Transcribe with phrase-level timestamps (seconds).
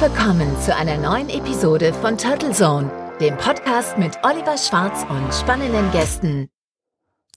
[0.00, 5.90] Willkommen zu einer neuen Episode von Turtle Zone, dem Podcast mit Oliver Schwarz und spannenden
[5.90, 6.48] Gästen.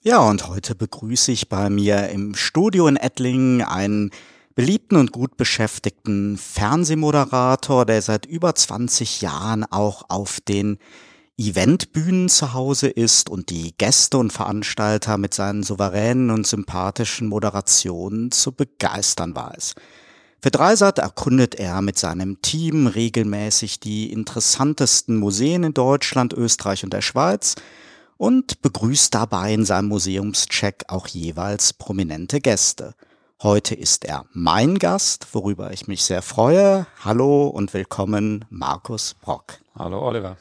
[0.02, 4.12] Ja, und heute begrüße ich bei mir im Studio in Ettlingen einen
[4.56, 10.78] beliebten und gut beschäftigten Fernsehmoderator, der seit über 20 Jahren auch auf den
[11.38, 18.32] Eventbühnen zu Hause ist und die Gäste und Veranstalter mit seinen souveränen und sympathischen Moderationen
[18.32, 19.76] zu begeistern weiß.
[20.44, 26.92] Für Dreisat erkundet er mit seinem Team regelmäßig die interessantesten Museen in Deutschland, Österreich und
[26.92, 27.56] der Schweiz
[28.18, 32.94] und begrüßt dabei in seinem Museumscheck auch jeweils prominente Gäste.
[33.42, 36.88] Heute ist er mein Gast, worüber ich mich sehr freue.
[37.06, 39.60] Hallo und willkommen, Markus Brock.
[39.80, 40.36] Hallo, Oliver.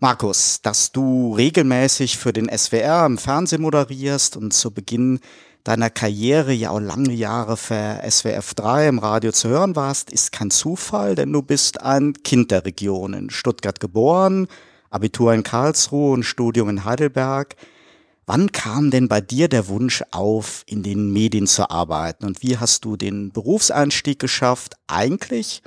[0.00, 5.20] Markus, dass du regelmäßig für den SWR im Fernsehen moderierst und zu Beginn
[5.68, 10.32] deiner Karriere ja auch lange Jahre für SWF 3 im Radio zu hören warst, ist
[10.32, 14.48] kein Zufall, denn du bist ein Kind der Region, in Stuttgart geboren,
[14.88, 17.54] Abitur in Karlsruhe und Studium in Heidelberg.
[18.24, 22.56] Wann kam denn bei dir der Wunsch auf, in den Medien zu arbeiten und wie
[22.56, 24.74] hast du den Berufseinstieg geschafft?
[24.86, 25.62] Eigentlich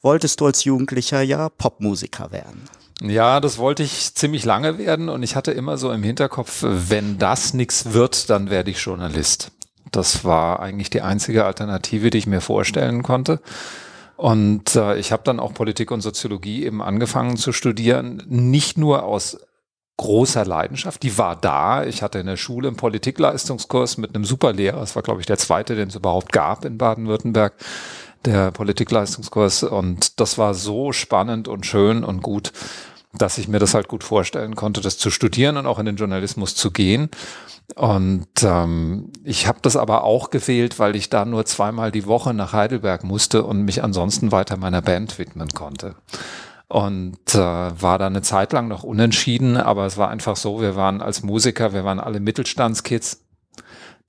[0.00, 2.62] wolltest du als Jugendlicher ja Popmusiker werden.
[3.00, 7.18] Ja, das wollte ich ziemlich lange werden und ich hatte immer so im Hinterkopf, wenn
[7.18, 9.50] das nichts wird, dann werde ich Journalist.
[9.90, 13.40] Das war eigentlich die einzige Alternative, die ich mir vorstellen konnte.
[14.16, 19.02] Und äh, ich habe dann auch Politik und Soziologie eben angefangen zu studieren, nicht nur
[19.02, 19.38] aus
[19.96, 21.84] großer Leidenschaft, die war da.
[21.84, 25.38] Ich hatte in der Schule einen Politikleistungskurs mit einem Superlehrer, das war glaube ich der
[25.38, 27.54] zweite, den es überhaupt gab in Baden-Württemberg
[28.26, 29.62] der Politikleistungskurs.
[29.62, 32.52] Und das war so spannend und schön und gut,
[33.12, 35.96] dass ich mir das halt gut vorstellen konnte, das zu studieren und auch in den
[35.96, 37.10] Journalismus zu gehen.
[37.76, 42.34] Und ähm, ich habe das aber auch gewählt, weil ich da nur zweimal die Woche
[42.34, 45.94] nach Heidelberg musste und mich ansonsten weiter meiner Band widmen konnte.
[46.68, 50.76] Und äh, war da eine Zeit lang noch unentschieden, aber es war einfach so, wir
[50.76, 53.23] waren als Musiker, wir waren alle Mittelstandskids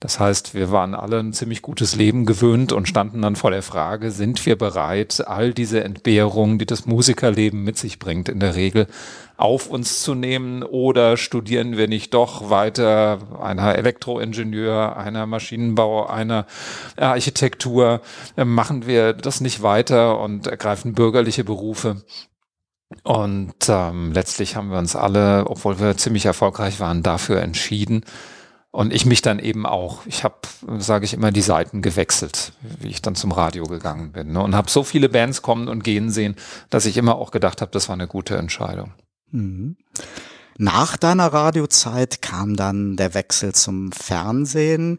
[0.00, 3.62] das heißt, wir waren alle ein ziemlich gutes Leben gewöhnt und standen dann vor der
[3.62, 8.56] Frage, sind wir bereit, all diese Entbehrungen, die das Musikerleben mit sich bringt, in der
[8.56, 8.88] Regel
[9.38, 16.46] auf uns zu nehmen oder studieren wir nicht doch weiter einer Elektroingenieur, einer Maschinenbau, einer
[16.96, 18.02] Architektur,
[18.36, 22.02] machen wir das nicht weiter und ergreifen bürgerliche Berufe.
[23.02, 28.04] Und ähm, letztlich haben wir uns alle, obwohl wir ziemlich erfolgreich waren, dafür entschieden,
[28.76, 30.04] und ich mich dann eben auch.
[30.04, 30.36] Ich habe,
[30.76, 34.32] sage ich immer, die Seiten gewechselt, wie ich dann zum Radio gegangen bin.
[34.32, 34.42] Ne?
[34.42, 36.36] Und habe so viele Bands kommen und gehen sehen,
[36.68, 38.92] dass ich immer auch gedacht habe, das war eine gute Entscheidung.
[39.30, 39.78] Mhm.
[40.58, 44.98] Nach deiner Radiozeit kam dann der Wechsel zum Fernsehen.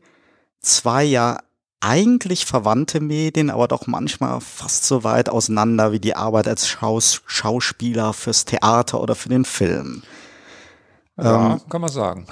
[0.59, 1.37] Zwei ja
[1.79, 7.21] eigentlich verwandte Medien, aber doch manchmal fast so weit auseinander wie die Arbeit als Schaus
[7.27, 10.01] Schauspieler fürs Theater oder für den Film.
[11.19, 12.27] Ja, ähm, kann man sagen.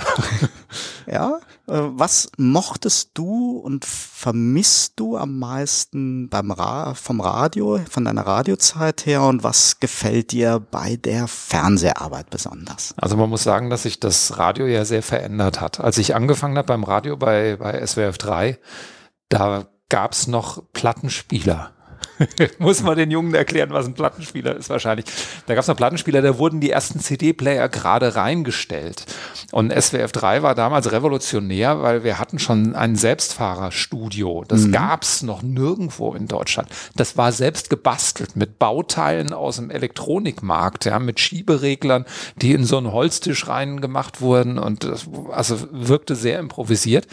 [1.07, 8.05] ja, äh, was mochtest du und vermisst du am meisten beim Ra vom Radio, von
[8.05, 12.93] deiner Radiozeit her und was gefällt dir bei der Fernseharbeit besonders?
[12.97, 15.79] Also man muss sagen, dass sich das Radio ja sehr verändert hat.
[15.79, 18.59] Als ich angefangen habe beim Radio bei, bei SWF 3,
[19.29, 21.71] da gab es noch Plattenspieler.
[22.59, 25.05] Muss man den Jungen erklären, was ein Plattenspieler ist wahrscheinlich.
[25.45, 29.05] Da gab es noch Plattenspieler, da wurden die ersten CD-Player gerade reingestellt.
[29.51, 34.43] Und SWF 3 war damals revolutionär, weil wir hatten schon ein Selbstfahrerstudio.
[34.47, 34.71] Das mhm.
[34.71, 36.69] gab es noch nirgendwo in Deutschland.
[36.95, 42.05] Das war selbst gebastelt mit Bauteilen aus dem Elektronikmarkt, ja, mit Schiebereglern,
[42.37, 47.07] die in so einen Holztisch reingemacht wurden und das, also wirkte sehr improvisiert.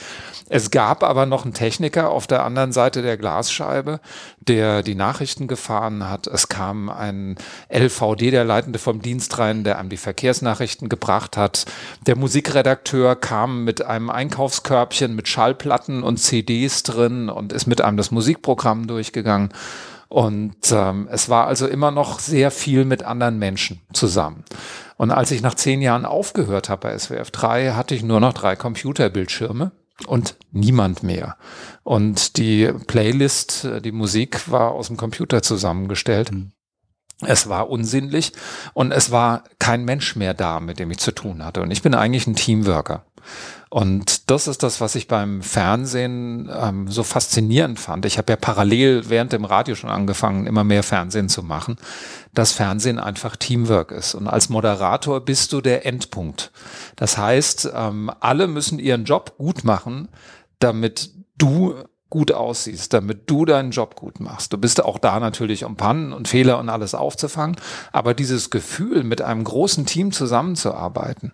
[0.48, 4.00] Es gab aber noch einen Techniker auf der anderen Seite der Glasscheibe,
[4.40, 6.26] der die Nachrichten gefahren hat.
[6.26, 7.36] Es kam ein
[7.72, 11.66] LVD, der Leitende vom Dienst rein, der einem die Verkehrsnachrichten gebracht hat.
[12.06, 17.96] Der Musikredakteur kam mit einem Einkaufskörbchen mit Schallplatten und CDs drin und ist mit einem
[17.96, 19.50] das Musikprogramm durchgegangen.
[20.08, 24.44] Und ähm, es war also immer noch sehr viel mit anderen Menschen zusammen.
[24.98, 28.34] Und als ich nach zehn Jahren aufgehört habe bei SWF 3, hatte ich nur noch
[28.34, 29.72] drei Computerbildschirme
[30.06, 31.36] und niemand mehr.
[31.82, 36.32] Und die Playlist, äh, die Musik war aus dem Computer zusammengestellt.
[36.32, 36.52] Mhm.
[37.26, 38.32] Es war unsinnlich
[38.74, 41.62] und es war kein Mensch mehr da, mit dem ich zu tun hatte.
[41.62, 43.04] Und ich bin eigentlich ein Teamworker.
[43.70, 48.04] Und das ist das, was ich beim Fernsehen ähm, so faszinierend fand.
[48.04, 51.76] Ich habe ja parallel während dem Radio schon angefangen, immer mehr Fernsehen zu machen,
[52.34, 54.14] dass Fernsehen einfach Teamwork ist.
[54.14, 56.52] Und als Moderator bist du der Endpunkt.
[56.96, 60.08] Das heißt, ähm, alle müssen ihren Job gut machen,
[60.58, 61.74] damit du
[62.12, 64.52] gut aussiehst, damit du deinen Job gut machst.
[64.52, 67.56] Du bist auch da natürlich, um Pannen und Fehler und alles aufzufangen.
[67.90, 71.32] Aber dieses Gefühl, mit einem großen Team zusammenzuarbeiten,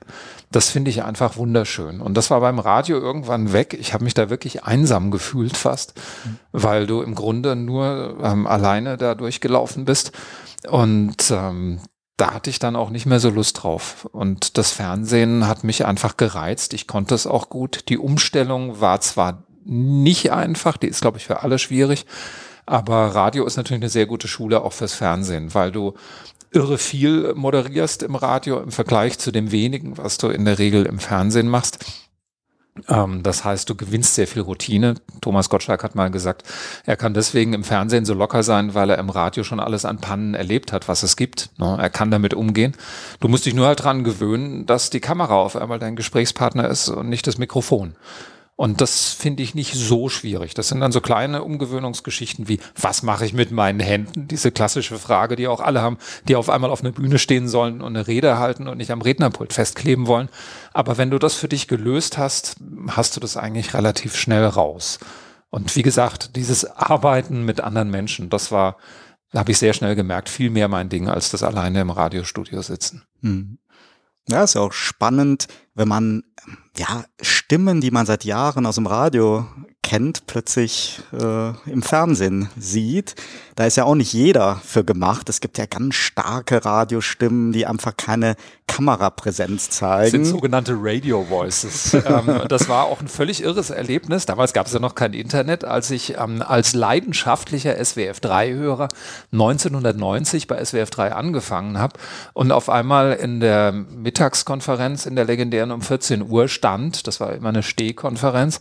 [0.53, 2.01] das finde ich einfach wunderschön.
[2.01, 3.77] Und das war beim Radio irgendwann weg.
[3.81, 5.95] Ich habe mich da wirklich einsam gefühlt fast,
[6.25, 6.39] mhm.
[6.53, 10.13] weil du im Grunde nur ähm, alleine da durchgelaufen bist.
[10.71, 11.81] Und ähm,
[12.17, 14.09] da hatte ich dann auch nicht mehr so Lust drauf.
[14.13, 16.73] Und das Fernsehen hat mich einfach gereizt.
[16.73, 17.89] Ich konnte es auch gut.
[17.89, 22.07] Die Umstellung war zwar nicht einfach, die ist, glaube ich, für alle schwierig,
[22.67, 25.95] aber Radio ist natürlich eine sehr gute Schule auch fürs Fernsehen, weil du
[26.51, 30.87] irre viel moderierst im Radio im Vergleich zu dem wenigen, was du in der Regel
[30.87, 31.85] im Fernsehen machst.
[32.89, 34.95] Ähm, das heißt, du gewinnst sehr viel Routine.
[35.21, 36.45] Thomas Gottschalk hat mal gesagt,
[36.85, 39.99] er kann deswegen im Fernsehen so locker sein, weil er im Radio schon alles an
[39.99, 41.51] Pannen erlebt hat, was es gibt.
[41.59, 41.77] Ne?
[41.81, 42.77] Er kann damit umgehen.
[43.21, 46.89] Du musst dich nur halt dran gewöhnen, dass die Kamera auf einmal dein Gesprächspartner ist
[46.89, 47.95] und nicht das Mikrofon.
[48.61, 50.53] Und das finde ich nicht so schwierig.
[50.53, 54.27] Das sind dann so kleine Umgewöhnungsgeschichten wie, was mache ich mit meinen Händen?
[54.27, 55.97] Diese klassische Frage, die auch alle haben,
[56.27, 59.01] die auf einmal auf einer Bühne stehen sollen und eine Rede halten und nicht am
[59.01, 60.29] Rednerpult festkleben wollen.
[60.73, 62.57] Aber wenn du das für dich gelöst hast,
[62.89, 64.99] hast du das eigentlich relativ schnell raus.
[65.51, 68.77] Und wie gesagt, dieses Arbeiten mit anderen Menschen, das war,
[69.31, 72.61] da habe ich sehr schnell gemerkt, viel mehr mein Ding, als das alleine im Radiostudio
[72.63, 73.05] sitzen.
[73.23, 73.59] Hm.
[74.29, 76.25] Ja, ist ja auch spannend, wenn man
[76.79, 79.47] ja Stimmen, die man seit Jahren aus dem Radio
[79.89, 83.15] kennt, plötzlich äh, im Fernsehen sieht.
[83.57, 85.31] Da ist ja auch nicht jeder für gemacht.
[85.31, 88.37] Es gibt ja ganz starke Radiostimmen, die einfach keine
[88.67, 90.03] Kamerapräsenz zeigen.
[90.03, 91.95] Das sind sogenannte Radio Voices.
[92.07, 94.27] ähm, das war auch ein völlig irres Erlebnis.
[94.27, 98.89] Damals gab es ja noch kein Internet, als ich ähm, als leidenschaftlicher SWF3-Hörer
[99.33, 101.99] 1990 bei SWF3 angefangen habe
[102.35, 106.68] und auf einmal in der Mittagskonferenz in der legendären um 14 Uhr stand.
[107.07, 108.61] Das war immer eine Stehkonferenz.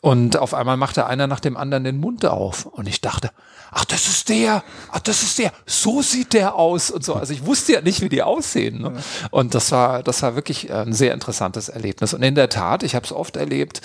[0.00, 2.64] Und auf einmal machte einer nach dem anderen den Mund auf.
[2.64, 3.30] Und ich dachte,
[3.70, 7.14] ach, das ist der, ach, das ist der, so sieht der aus und so.
[7.14, 8.80] Also ich wusste ja nicht, wie die aussehen.
[8.80, 8.92] Ne?
[9.30, 12.14] Und das war, das war wirklich ein sehr interessantes Erlebnis.
[12.14, 13.82] Und in der Tat, ich habe es oft erlebt,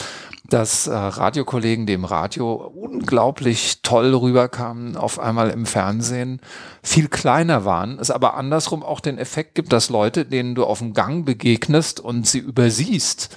[0.50, 6.39] dass äh, Radiokollegen, die im Radio unglaublich toll rüberkamen, auf einmal im Fernsehen
[6.83, 8.00] viel kleiner waren.
[8.00, 12.00] Es aber andersrum auch den Effekt gibt, dass Leute, denen du auf dem Gang begegnest
[12.00, 13.36] und sie übersiehst,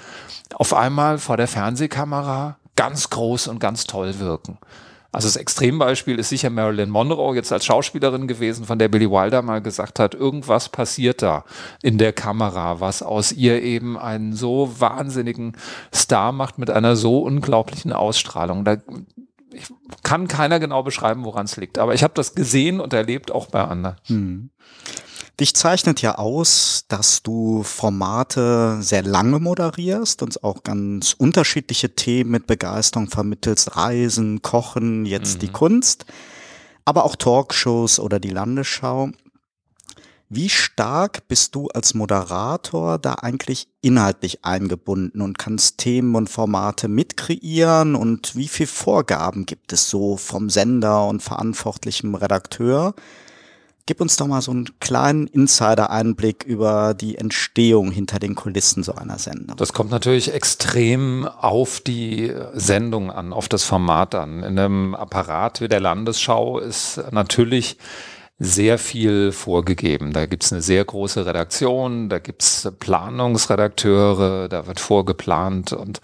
[0.54, 4.58] auf einmal vor der Fernsehkamera ganz groß und ganz toll wirken.
[5.10, 9.40] Also das Extrembeispiel ist sicher Marilyn Monroe jetzt als Schauspielerin gewesen, von der Billy Wilder
[9.40, 11.44] mal gesagt hat, irgendwas passiert da
[11.82, 15.56] in der Kamera, was aus ihr eben einen so wahnsinnigen
[15.94, 18.66] Star macht mit einer so unglaublichen Ausstrahlung.
[18.66, 18.76] Da
[20.02, 21.78] kann keiner genau beschreiben, woran es liegt.
[21.78, 23.96] Aber ich habe das gesehen und erlebt auch bei anderen.
[24.06, 24.50] Hm.
[25.40, 32.32] Dich zeichnet ja aus, dass du Formate sehr lange moderierst und auch ganz unterschiedliche Themen
[32.32, 33.76] mit Begeisterung vermittelst.
[33.76, 35.38] Reisen, Kochen, jetzt mhm.
[35.40, 36.06] die Kunst,
[36.84, 39.10] aber auch Talkshows oder die Landesschau.
[40.28, 46.88] Wie stark bist du als Moderator da eigentlich inhaltlich eingebunden und kannst Themen und Formate
[46.88, 52.94] mitkreieren und wie viel Vorgaben gibt es so vom Sender und verantwortlichem Redakteur?
[53.88, 58.92] Gib uns doch mal so einen kleinen Insider-Einblick über die Entstehung hinter den Kulissen so
[58.92, 59.56] einer Sendung.
[59.56, 64.42] Das kommt natürlich extrem auf die Sendung an, auf das Format an.
[64.42, 67.78] In einem Apparat wie der Landesschau ist natürlich
[68.38, 70.12] sehr viel vorgegeben.
[70.12, 76.02] Da gibt's eine sehr große Redaktion, da gibt's Planungsredakteure, da wird vorgeplant und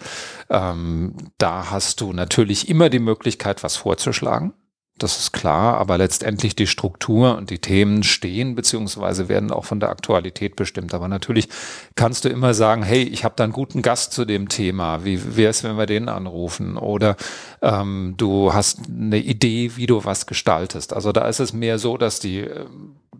[0.49, 4.55] ähm, da hast du natürlich immer die Möglichkeit, was vorzuschlagen
[4.99, 9.81] das ist klar, aber letztendlich die Struktur und die Themen stehen beziehungsweise werden auch von
[9.81, 10.95] der Aktualität bestimmt.
[10.95, 11.49] Aber natürlich
[11.97, 15.05] kannst du immer sagen, hey, ich habe da einen guten Gast zu dem Thema.
[15.05, 16.77] Wie wäre es, wenn wir den anrufen?
[16.77, 17.17] Oder
[17.61, 20.93] ähm, du hast eine Idee, wie du was gestaltest.
[20.93, 22.65] Also da ist es mehr so, dass die äh,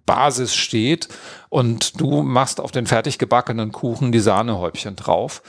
[0.07, 1.09] Basis steht
[1.49, 5.43] und du machst auf den fertig gebackenen Kuchen die Sahnehäubchen drauf.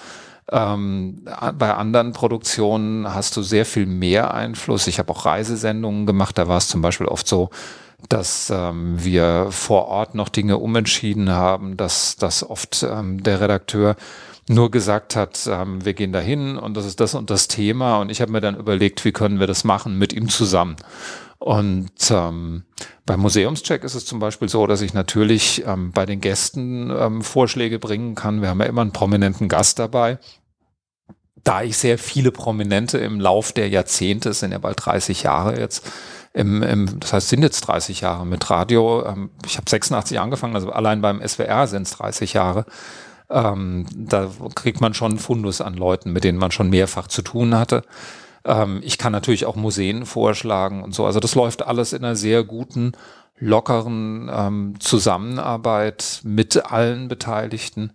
[0.52, 1.25] Ähm,
[1.58, 4.88] bei anderen Produktionen hast du sehr viel mehr Einfluss.
[4.88, 7.50] Ich habe auch Reisesendungen gemacht, da war es zum Beispiel oft so,
[8.10, 13.96] dass ähm, wir vor Ort noch Dinge umentschieden haben, dass, dass oft ähm, der Redakteur
[14.48, 17.98] nur gesagt hat, ähm, wir gehen dahin und das ist das und das Thema.
[17.98, 20.75] Und ich habe mir dann überlegt, wie können wir das machen mit ihm zusammen.
[21.46, 22.64] Und ähm,
[23.06, 27.22] beim Museumscheck ist es zum Beispiel so, dass ich natürlich ähm, bei den Gästen ähm,
[27.22, 28.42] Vorschläge bringen kann.
[28.42, 30.18] Wir haben ja immer einen prominenten Gast dabei.
[31.44, 35.60] Da ich sehr viele Prominente im Lauf der Jahrzehnte, es sind ja bald 30 Jahre
[35.60, 35.88] jetzt,
[36.34, 39.06] im, im, das heißt, sind jetzt 30 Jahre mit Radio.
[39.06, 42.66] Ähm, ich habe 86 angefangen, also allein beim SWR sind es 30 Jahre.
[43.30, 47.54] Ähm, da kriegt man schon Fundus an Leuten, mit denen man schon mehrfach zu tun
[47.54, 47.84] hatte
[48.46, 51.06] Ähm, ich kann natürlich auch Museen vorschlagen und so.
[51.06, 52.94] Also das läuft alles in einer sehr guten,
[53.38, 57.92] lockeren ähm, Zusammenarbeit mit allen Beteiligten.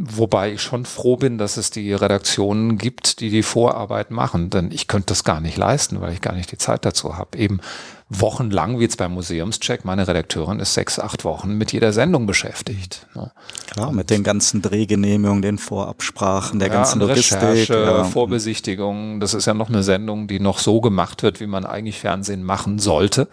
[0.00, 4.70] Wobei ich schon froh bin, dass es die Redaktionen gibt, die die Vorarbeit machen, denn
[4.70, 7.36] ich könnte das gar nicht leisten, weil ich gar nicht die Zeit dazu habe.
[7.36, 7.60] Eben
[8.08, 13.08] wochenlang, wie jetzt beim Museumscheck, meine Redakteurin ist sechs, acht Wochen mit jeder Sendung beschäftigt.
[13.16, 13.32] Ne?
[13.70, 17.42] Klar, mit den ganzen Drehgenehmigungen, den Vorabsprachen, der ja, ganzen Logistik.
[17.42, 18.04] Recherche, ja.
[18.04, 21.98] Vorbesichtigungen, das ist ja noch eine Sendung, die noch so gemacht wird, wie man eigentlich
[21.98, 23.26] Fernsehen machen sollte,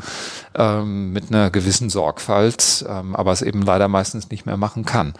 [0.55, 5.13] ähm, mit einer gewissen Sorgfalt, ähm, aber es eben leider meistens nicht mehr machen kann.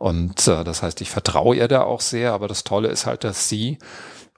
[0.00, 3.22] Und äh, das heißt, ich vertraue ihr da auch sehr, aber das Tolle ist halt,
[3.22, 3.76] dass sie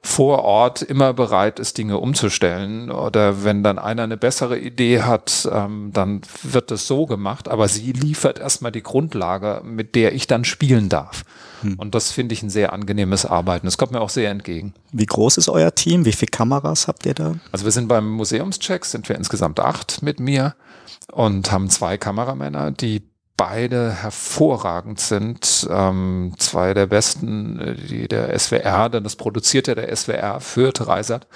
[0.03, 2.91] vor Ort immer bereit ist, Dinge umzustellen.
[2.91, 7.47] Oder wenn dann einer eine bessere Idee hat, ähm, dann wird es so gemacht.
[7.47, 11.23] Aber sie liefert erstmal die Grundlage, mit der ich dann spielen darf.
[11.61, 11.79] Hm.
[11.79, 13.69] Und das finde ich ein sehr angenehmes Arbeiten.
[13.69, 14.75] Das kommt mir auch sehr entgegen.
[14.91, 16.05] Wie groß ist euer Team?
[16.05, 17.37] Wie viele Kameras habt ihr da?
[17.53, 20.57] Also wir sind beim Museumscheck, sind wir insgesamt acht mit mir
[21.13, 23.03] und haben zwei Kameramänner, die
[23.43, 25.67] beide hervorragend sind.
[25.69, 31.27] Ähm, zwei der besten, die der SWR, denn das produziert ja der SWR für Dreisat,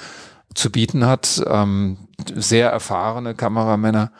[0.54, 1.42] zu bieten hat.
[1.48, 1.96] Ähm,
[2.32, 4.12] sehr erfahrene Kameramänner,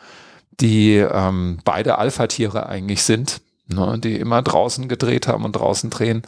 [0.59, 6.23] die ähm, beide Alpha-Tiere eigentlich sind, ne, die immer draußen gedreht haben und draußen drehen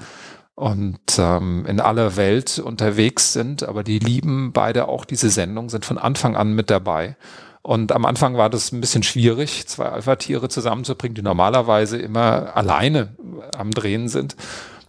[0.56, 5.84] und ähm, in aller Welt unterwegs sind, aber die lieben beide auch diese Sendung, sind
[5.84, 7.18] von Anfang an mit dabei
[7.62, 13.16] und am Anfang war das ein bisschen schwierig, zwei Alpha-Tiere zusammenzubringen, die normalerweise immer alleine
[13.56, 14.36] am Drehen sind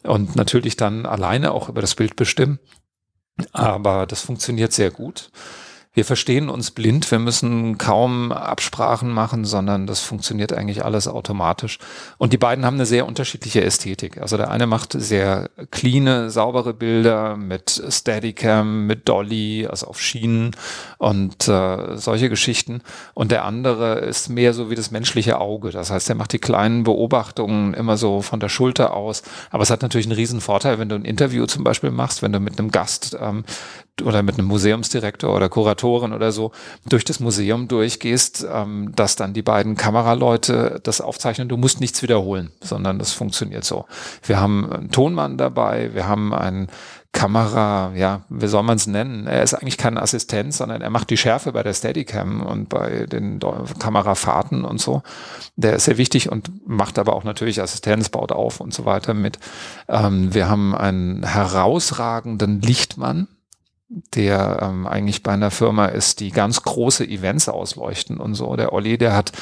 [0.03, 2.59] und natürlich dann alleine auch über das Bild bestimmen.
[3.53, 5.31] Aber das funktioniert sehr gut
[5.93, 11.79] wir verstehen uns blind, wir müssen kaum Absprachen machen, sondern das funktioniert eigentlich alles automatisch.
[12.17, 14.19] Und die beiden haben eine sehr unterschiedliche Ästhetik.
[14.21, 20.53] Also der eine macht sehr cleane, saubere Bilder mit Steadicam, mit Dolly, also auf Schienen
[20.99, 22.83] und äh, solche Geschichten.
[23.13, 25.71] Und der andere ist mehr so wie das menschliche Auge.
[25.71, 29.25] Das heißt, er macht die kleinen Beobachtungen immer so von der Schulter aus.
[29.51, 32.33] Aber es hat natürlich einen riesen Vorteil, wenn du ein Interview zum Beispiel machst, wenn
[32.33, 33.43] du mit einem Gast ähm,
[34.03, 36.53] oder mit einem Museumsdirektor oder Kuratorin oder so
[36.89, 41.49] durch das Museum durchgehst, ähm, dass dann die beiden Kameraleute das aufzeichnen.
[41.49, 43.87] Du musst nichts wiederholen, sondern das funktioniert so.
[44.23, 46.69] Wir haben einen Tonmann dabei, wir haben einen
[47.13, 49.27] Kamera, ja, wie soll man es nennen?
[49.27, 53.07] Er ist eigentlich kein Assistent, sondern er macht die Schärfe bei der Steadicam und bei
[53.07, 53.41] den
[53.81, 55.03] Kamerafahrten und so.
[55.57, 59.13] Der ist sehr wichtig und macht aber auch natürlich Assistenz, baut auf und so weiter
[59.13, 59.41] mit.
[59.89, 63.27] Ähm, wir haben einen herausragenden Lichtmann,
[63.91, 68.55] der ähm, eigentlich bei einer Firma ist, die ganz große Events ausleuchten und so.
[68.57, 69.33] Der Olli, der hat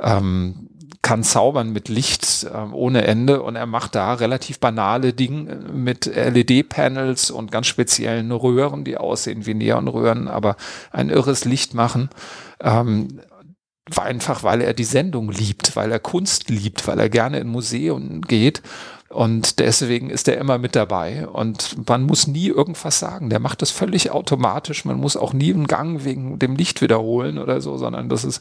[0.00, 0.68] ähm,
[1.02, 6.06] kann zaubern mit Licht ähm, ohne Ende und er macht da relativ banale Dinge mit
[6.06, 10.56] LED-Panels und ganz speziellen Röhren, die aussehen wie Neonröhren, aber
[10.92, 12.08] ein irres Licht machen.
[12.60, 13.20] Ähm,
[13.96, 18.22] einfach, weil er die Sendung liebt, weil er Kunst liebt, weil er gerne in Museen
[18.22, 18.62] geht
[19.12, 21.28] und deswegen ist er immer mit dabei.
[21.28, 23.28] Und man muss nie irgendwas sagen.
[23.28, 24.84] Der macht das völlig automatisch.
[24.84, 28.40] Man muss auch nie einen Gang wegen dem Licht wiederholen oder so, sondern das ist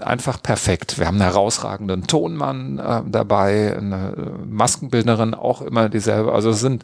[0.00, 0.98] einfach perfekt.
[0.98, 6.32] Wir haben einen herausragenden Tonmann äh, dabei, eine Maskenbildnerin auch immer dieselbe.
[6.32, 6.82] Also es sind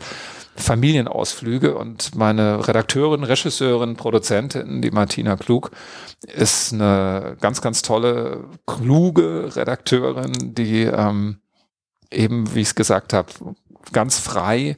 [0.57, 5.71] Familienausflüge und meine Redakteurin, Regisseurin, Produzentin, die Martina Klug,
[6.23, 11.41] ist eine ganz, ganz tolle, kluge Redakteurin, die ähm,
[12.11, 13.29] eben, wie ich es gesagt habe,
[13.93, 14.77] ganz frei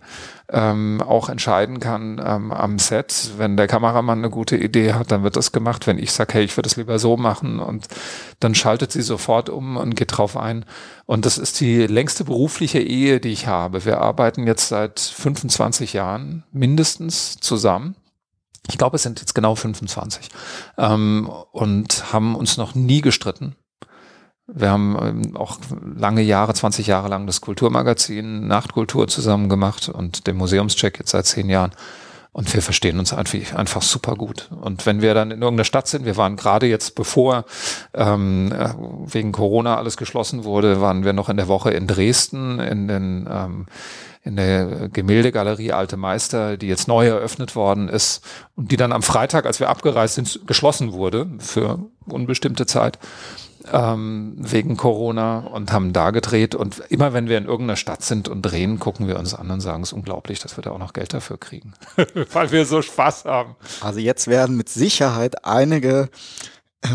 [0.48, 3.32] ähm, auch entscheiden kann ähm, am Set.
[3.36, 5.86] Wenn der Kameramann eine gute Idee hat, dann wird das gemacht.
[5.86, 7.88] Wenn ich sage, hey, ich würde das lieber so machen und
[8.40, 10.64] dann schaltet sie sofort um und geht drauf ein.
[11.06, 13.84] Und das ist die längste berufliche Ehe, die ich habe.
[13.84, 17.96] Wir arbeiten jetzt seit 25 Jahren mindestens zusammen.
[18.68, 20.28] Ich glaube, es sind jetzt genau 25
[20.78, 23.56] ähm, und haben uns noch nie gestritten.
[24.46, 25.58] Wir haben ähm, auch
[25.96, 31.26] lange Jahre, 20 Jahre lang das Kulturmagazin Nachtkultur zusammen gemacht und den Museumscheck jetzt seit
[31.26, 31.72] zehn Jahren.
[32.32, 34.48] Und wir verstehen uns einfach, einfach super gut.
[34.62, 37.44] Und wenn wir dann in irgendeiner Stadt sind, wir waren gerade jetzt, bevor
[37.92, 38.70] ähm, äh,
[39.06, 43.28] wegen Corona alles geschlossen wurde, waren wir noch in der Woche in Dresden, in den
[43.30, 43.66] ähm,
[44.22, 48.24] in der Gemäldegalerie Alte Meister, die jetzt neu eröffnet worden ist
[48.54, 52.98] und die dann am Freitag, als wir abgereist sind, geschlossen wurde für unbestimmte Zeit
[53.70, 56.54] ähm, wegen Corona und haben da gedreht.
[56.54, 59.60] Und immer wenn wir in irgendeiner Stadt sind und drehen, gucken wir uns an und
[59.60, 61.74] sagen, es ist unglaublich, dass wir da auch noch Geld dafür kriegen,
[62.32, 63.56] weil wir so Spaß haben.
[63.80, 66.08] Also jetzt werden mit Sicherheit einige
[66.82, 66.88] äh,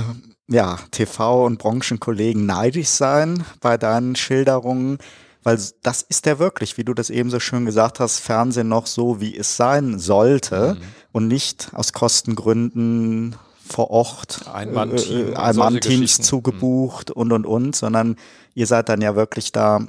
[0.47, 4.97] ja, TV- und Branchenkollegen neidisch sein bei deinen Schilderungen.
[5.47, 8.85] Weil das ist ja wirklich, wie du das eben so schön gesagt hast, Fernsehen noch
[8.85, 10.77] so, wie es sein sollte.
[10.79, 10.83] Mhm
[11.17, 13.35] und nicht aus Kostengründen
[13.67, 18.17] vor Ort Ein-Mann-Team, äh, Ein-Mann-Teams zugebucht und und und, sondern
[18.53, 19.87] ihr seid dann ja wirklich da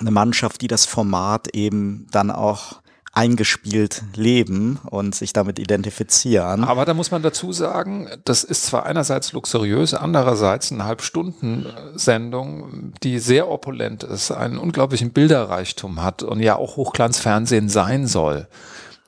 [0.00, 2.80] eine Mannschaft, die das Format eben dann auch
[3.14, 6.64] eingespielt leben und sich damit identifizieren.
[6.64, 13.20] Aber da muss man dazu sagen, das ist zwar einerseits luxuriös, andererseits eine Halbstunden-Sendung, die
[13.20, 18.48] sehr opulent ist, einen unglaublichen Bilderreichtum hat und ja auch Hochglanzfernsehen sein soll.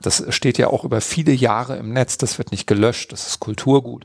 [0.00, 3.40] Das steht ja auch über viele Jahre im Netz, das wird nicht gelöscht, das ist
[3.40, 4.04] Kulturgut,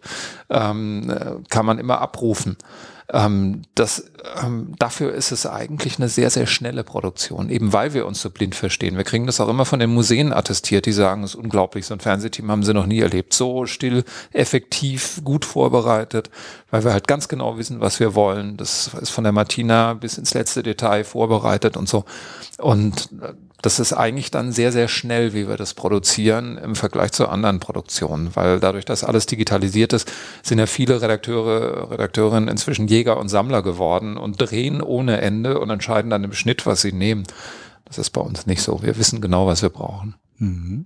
[0.49, 2.57] ähm, kann man immer abrufen.
[3.13, 8.05] Ähm, das, ähm, dafür ist es eigentlich eine sehr, sehr schnelle Produktion, eben weil wir
[8.05, 8.95] uns so blind verstehen.
[8.95, 11.93] Wir kriegen das auch immer von den Museen attestiert, die sagen, es ist unglaublich, so
[11.93, 13.33] ein Fernsehteam haben sie noch nie erlebt.
[13.33, 16.29] So still, effektiv, gut vorbereitet,
[16.69, 18.55] weil wir halt ganz genau wissen, was wir wollen.
[18.55, 22.05] Das ist von der Martina bis ins letzte Detail vorbereitet und so.
[22.57, 27.11] Und äh, das ist eigentlich dann sehr, sehr schnell, wie wir das produzieren im Vergleich
[27.11, 30.11] zu anderen Produktionen, weil dadurch, dass alles digitalisiert ist,
[30.43, 35.69] sind ja viele Redakteure, Redakteurinnen inzwischen Jäger und Sammler geworden und drehen ohne Ende und
[35.69, 37.23] entscheiden dann im Schnitt, was sie nehmen.
[37.85, 38.81] Das ist bei uns nicht so.
[38.81, 40.15] Wir wissen genau, was wir brauchen.
[40.37, 40.85] Mhm.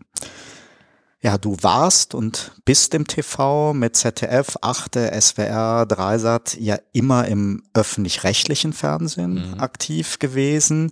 [1.21, 7.63] Ja, du warst und bist im TV mit ZDF, Achte, SWR, Dreisat ja immer im
[7.73, 9.59] öffentlich-rechtlichen Fernsehen mhm.
[9.59, 10.91] aktiv gewesen.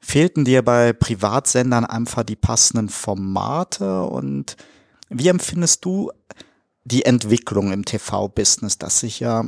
[0.00, 4.02] Fehlten dir bei Privatsendern einfach die passenden Formate?
[4.02, 4.56] Und
[5.08, 6.10] wie empfindest du
[6.84, 9.44] die Entwicklung im TV-Business, das sich ja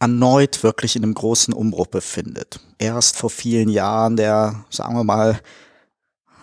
[0.00, 2.60] erneut wirklich in einem großen Umbruch befindet?
[2.78, 5.40] Erst vor vielen Jahren der, sagen wir mal,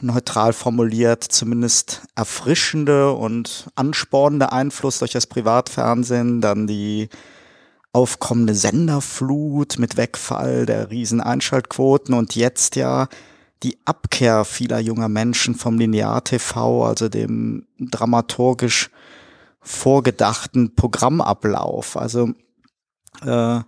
[0.01, 7.09] neutral formuliert, zumindest erfrischende und anspornende Einfluss durch das Privatfernsehen, dann die
[7.93, 13.07] aufkommende Senderflut mit Wegfall der riesen Einschaltquoten und jetzt ja
[13.63, 18.89] die Abkehr vieler junger Menschen vom Linear-TV, also dem dramaturgisch
[19.59, 21.95] vorgedachten Programmablauf.
[21.97, 22.31] Also
[23.23, 23.59] äh,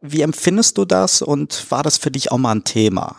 [0.00, 3.16] wie empfindest du das und war das für dich auch mal ein Thema?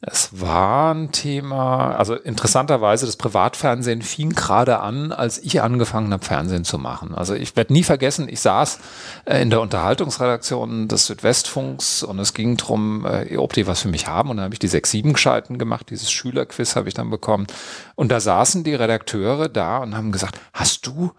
[0.00, 6.24] Es war ein Thema, also interessanterweise, das Privatfernsehen fing gerade an, als ich angefangen habe,
[6.24, 7.14] Fernsehen zu machen.
[7.14, 8.78] Also ich werde nie vergessen, ich saß
[9.24, 13.88] äh, in der Unterhaltungsredaktion des Südwestfunks und es ging darum, äh, ob die was für
[13.88, 14.30] mich haben.
[14.30, 17.48] Und dann habe ich die sechs, sieben Gescheiten gemacht, dieses Schülerquiz habe ich dann bekommen.
[17.96, 21.12] Und da saßen die Redakteure da und haben gesagt, hast du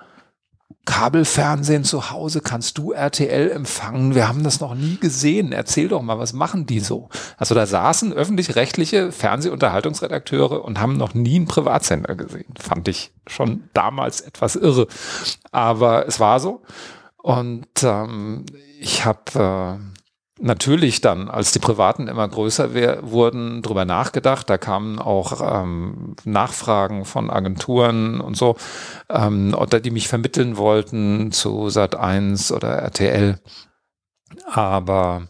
[0.85, 4.15] Kabelfernsehen zu Hause, kannst du RTL empfangen?
[4.15, 5.51] Wir haben das noch nie gesehen.
[5.51, 7.09] Erzähl doch mal, was machen die so?
[7.37, 12.53] Also da saßen öffentlich-rechtliche Fernsehunterhaltungsredakteure und haben noch nie einen Privatsender gesehen.
[12.59, 14.87] Fand ich schon damals etwas irre.
[15.51, 16.63] Aber es war so.
[17.17, 18.45] Und ähm,
[18.79, 19.98] ich habe äh,
[20.39, 22.73] natürlich dann, als die Privaten immer größer
[23.03, 24.49] wurden, drüber nachgedacht.
[24.49, 28.55] Da kamen auch ähm, Nachfragen von Agenturen und so,
[29.09, 33.39] ähm, oder die mich vermitteln wollten zu Sat1 oder RTL.
[34.45, 35.27] Aber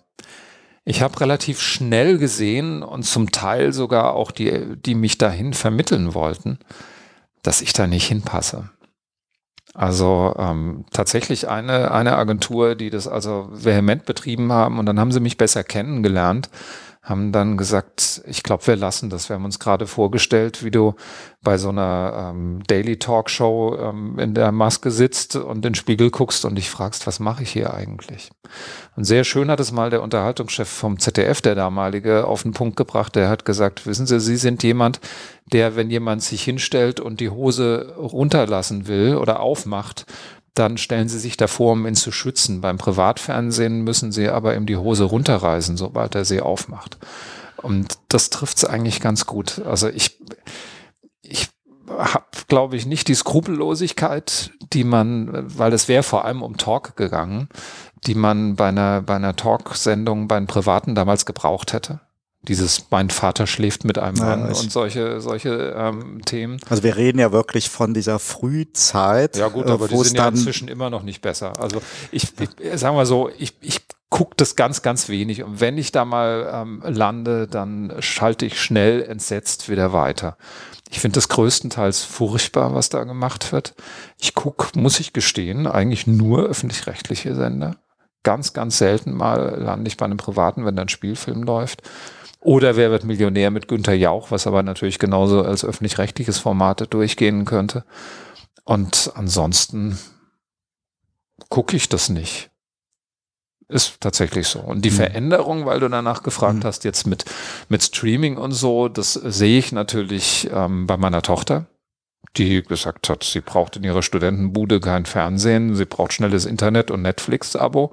[0.86, 6.14] ich habe relativ schnell gesehen und zum Teil sogar auch die, die mich dahin vermitteln
[6.14, 6.60] wollten,
[7.44, 8.70] dass ich da nicht hinpasse.
[9.80, 14.78] Also ähm, tatsächlich eine, eine Agentur, die das also vehement betrieben haben.
[14.78, 16.50] Und dann haben sie mich besser kennengelernt
[17.10, 19.30] haben dann gesagt, ich glaube, wir lassen das.
[19.30, 20.94] Wir haben uns gerade vorgestellt, wie du
[21.42, 26.12] bei so einer ähm, Daily Talkshow ähm, in der Maske sitzt und in den Spiegel
[26.12, 28.30] guckst und dich fragst, was mache ich hier eigentlich?
[28.96, 32.76] Und sehr schön hat es mal der Unterhaltungschef vom ZDF, der damalige, auf den Punkt
[32.76, 33.16] gebracht.
[33.16, 35.00] Der hat gesagt, wissen Sie, Sie sind jemand,
[35.52, 40.06] der, wenn jemand sich hinstellt und die Hose runterlassen will oder aufmacht,
[40.60, 42.62] dann stellen sie sich davor, um ihn zu schützen.
[42.62, 46.98] Beim Privatfernsehen müssen sie aber ihm die Hose runterreißen, sobald er sie aufmacht.
[47.58, 49.62] Und das trifft es eigentlich ganz gut.
[49.66, 50.20] Also ich,
[51.22, 51.50] ich
[51.88, 56.96] habe, glaube ich, nicht die Skrupellosigkeit, die man, weil es wäre vor allem um Talk
[56.96, 57.50] gegangen,
[58.06, 62.02] die man bei einer, bei einer Talksendung bei den Privaten damals gebraucht hätte
[62.44, 66.60] dieses mein Vater schläft mit einem Mann ja, und solche solche ähm, Themen.
[66.70, 69.36] Also wir reden ja wirklich von dieser Frühzeit.
[69.36, 71.60] Ja gut, aber die sind ja inzwischen immer noch nicht besser.
[71.60, 75.78] Also ich, ich sagen wir so, ich, ich gucke das ganz, ganz wenig und wenn
[75.78, 80.38] ich da mal ähm, lande, dann schalte ich schnell entsetzt wieder weiter.
[80.90, 83.76] Ich finde das größtenteils furchtbar, was da gemacht wird.
[84.18, 87.76] Ich gucke, muss ich gestehen, eigentlich nur öffentlich-rechtliche Sender.
[88.24, 91.84] Ganz, ganz selten mal lande ich bei einem privaten, wenn da ein Spielfilm läuft.
[92.42, 97.46] Oder Wer wird Millionär mit Günther Jauch, was aber natürlich genauso als öffentlich-rechtliches Format durchgehen
[97.46, 97.84] könnte.
[98.64, 99.98] Und ansonsten
[101.50, 102.50] gucke ich das nicht.
[103.68, 104.60] Ist tatsächlich so.
[104.60, 104.96] Und die mhm.
[104.96, 106.64] Veränderung, weil du danach gefragt mhm.
[106.64, 107.26] hast, jetzt mit,
[107.68, 111.68] mit Streaming und so, das sehe ich natürlich ähm, bei meiner Tochter.
[112.38, 117.02] die gesagt hat, sie braucht in ihrer Studentenbude kein Fernsehen, sie braucht schnelles Internet und
[117.02, 117.92] Netflix-Abo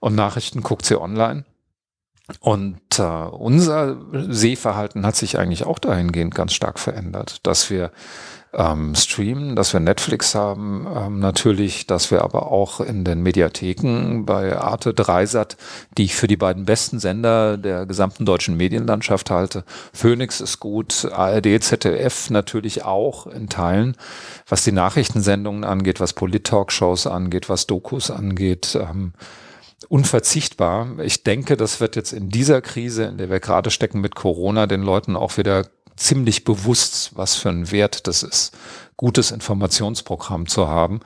[0.00, 1.44] und Nachrichten guckt sie online.
[2.40, 7.92] Und äh, unser Sehverhalten hat sich eigentlich auch dahingehend ganz stark verändert, dass wir
[8.56, 14.24] ähm, streamen, dass wir Netflix haben, ähm, natürlich, dass wir aber auch in den Mediatheken
[14.24, 15.56] bei Arte, Dreisat,
[15.98, 19.64] die ich für die beiden besten Sender der gesamten deutschen Medienlandschaft halte.
[19.92, 23.96] Phoenix ist gut, ARD, ZDF natürlich auch in Teilen,
[24.48, 28.76] was die Nachrichtensendungen angeht, was Polit-Talkshows angeht, was Dokus angeht.
[28.80, 29.12] Ähm,
[29.88, 30.98] unverzichtbar.
[31.00, 34.66] Ich denke, das wird jetzt in dieser Krise, in der wir gerade stecken mit Corona,
[34.66, 38.56] den Leuten auch wieder ziemlich bewusst, was für ein Wert das ist,
[38.96, 41.00] gutes Informationsprogramm zu haben.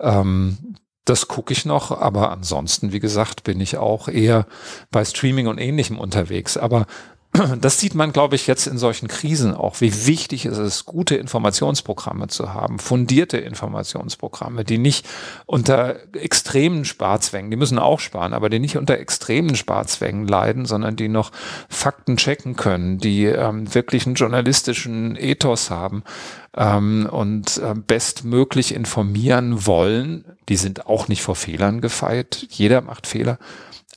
[0.00, 4.46] Ähm, das gucke ich noch, aber ansonsten, wie gesagt, bin ich auch eher
[4.92, 6.56] bei Streaming und ähnlichem unterwegs.
[6.56, 6.86] Aber
[7.60, 11.16] das sieht man, glaube ich, jetzt in solchen Krisen auch, wie wichtig es ist, gute
[11.16, 15.08] Informationsprogramme zu haben, fundierte Informationsprogramme, die nicht
[15.46, 20.94] unter extremen Sparzwängen, die müssen auch sparen, aber die nicht unter extremen Sparzwängen leiden, sondern
[20.96, 21.32] die noch
[21.70, 26.02] Fakten checken können, die ähm, wirklich einen journalistischen Ethos haben
[26.54, 30.26] ähm, und äh, bestmöglich informieren wollen.
[30.50, 32.46] Die sind auch nicht vor Fehlern gefeit.
[32.50, 33.38] Jeder macht Fehler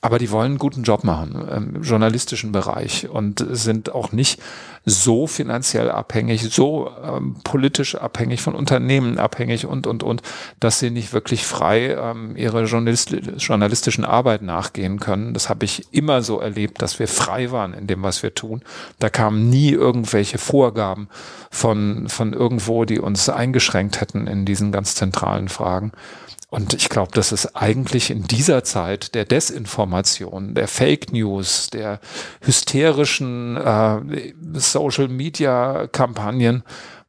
[0.06, 4.40] aber die wollen einen guten Job machen im journalistischen Bereich und sind auch nicht
[4.84, 10.22] so finanziell abhängig, so ähm, politisch abhängig, von Unternehmen abhängig und, und, und,
[10.60, 15.34] dass sie nicht wirklich frei ähm, ihre Journalist journalistischen Arbeit nachgehen können.
[15.34, 18.62] Das habe ich immer so erlebt, dass wir frei waren in dem, was wir tun.
[19.00, 21.08] Da kamen nie irgendwelche Vorgaben
[21.50, 25.90] von, von irgendwo, die uns eingeschränkt hätten in diesen ganz zentralen Fragen.
[26.56, 32.00] Und ich glaube, das ist eigentlich in dieser Zeit der Desinformation, der Fake News, der
[32.40, 36.62] hysterischen äh, Social-Media-Kampagnen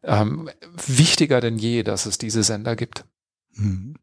[0.04, 0.50] ähm,
[0.86, 3.06] wichtiger denn je, dass es diese Sender gibt.
[3.54, 3.96] Mhm.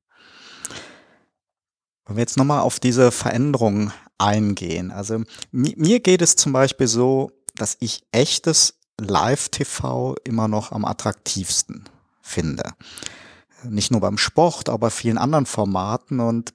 [2.06, 4.92] Wenn wir jetzt nochmal auf diese Veränderung eingehen.
[4.92, 11.84] Also mir geht es zum Beispiel so, dass ich echtes Live-TV immer noch am attraktivsten
[12.22, 12.72] finde
[13.68, 16.20] nicht nur beim Sport, aber vielen anderen Formaten.
[16.20, 16.54] Und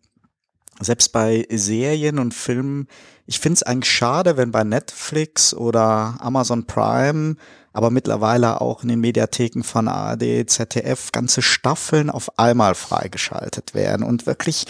[0.80, 2.88] selbst bei Serien und Filmen,
[3.26, 7.36] ich finde es eigentlich schade, wenn bei Netflix oder Amazon Prime,
[7.74, 14.04] aber mittlerweile auch in den Mediatheken von ARD, ZDF ganze Staffeln auf einmal freigeschaltet werden
[14.04, 14.66] und wirklich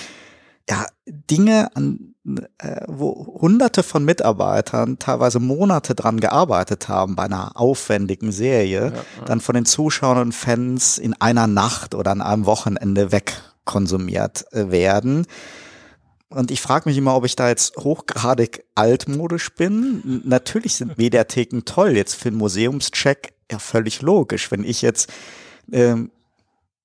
[0.70, 2.10] ja Dinge an
[2.60, 8.94] äh, wo hunderte von Mitarbeitern teilweise Monate dran gearbeitet haben bei einer aufwendigen Serie, ja,
[8.94, 9.26] ja.
[9.26, 14.70] dann von den Zuschauern und Fans in einer Nacht oder an einem Wochenende wegkonsumiert äh,
[14.70, 15.26] werden.
[16.30, 20.22] Und ich frage mich immer, ob ich da jetzt hochgradig altmodisch bin.
[20.26, 21.98] Natürlich sind Mediatheken toll.
[21.98, 24.52] Jetzt für einen Museumscheck ja völlig logisch.
[24.52, 25.10] Wenn ich jetzt
[25.72, 26.12] ähm,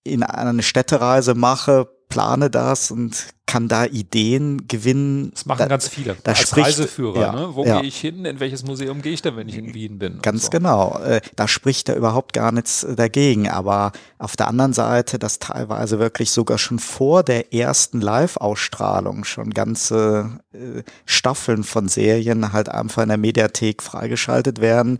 [0.03, 5.31] in eine Städtereise mache, plane das und kann da Ideen gewinnen.
[5.33, 6.17] Das machen da, ganz viele.
[6.25, 7.49] Da Als spricht, Reiseführer, ja, ne?
[7.53, 7.81] Wo ja.
[7.81, 8.25] gehe ich hin?
[8.25, 10.21] In welches Museum gehe ich denn, wenn ich in Wien bin?
[10.23, 10.51] Ganz so.
[10.51, 10.99] genau.
[11.05, 13.49] Äh, da spricht er überhaupt gar nichts dagegen.
[13.49, 19.51] Aber auf der anderen Seite, dass teilweise wirklich sogar schon vor der ersten Live-Ausstrahlung schon
[19.51, 24.99] ganze äh, Staffeln von Serien halt einfach in der Mediathek freigeschaltet werden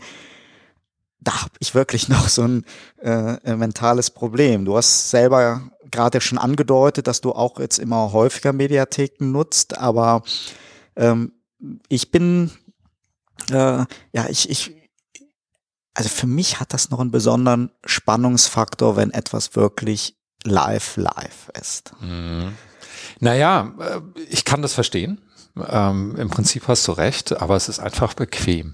[1.25, 2.65] da habe ich wirklich noch so ein
[3.01, 4.63] äh, mentales Problem.
[4.63, 10.23] Du hast selber gerade schon angedeutet, dass du auch jetzt immer häufiger Mediatheken nutzt, aber
[10.95, 11.33] ähm,
[11.87, 12.51] ich bin,
[13.49, 14.75] äh, ja, ich, ich,
[15.93, 21.93] also für mich hat das noch einen besonderen Spannungsfaktor, wenn etwas wirklich live, live ist.
[22.01, 22.53] Mhm.
[23.19, 25.21] Naja, äh, ich kann das verstehen.
[25.69, 28.73] Ähm, Im Prinzip hast du recht, aber es ist einfach bequem.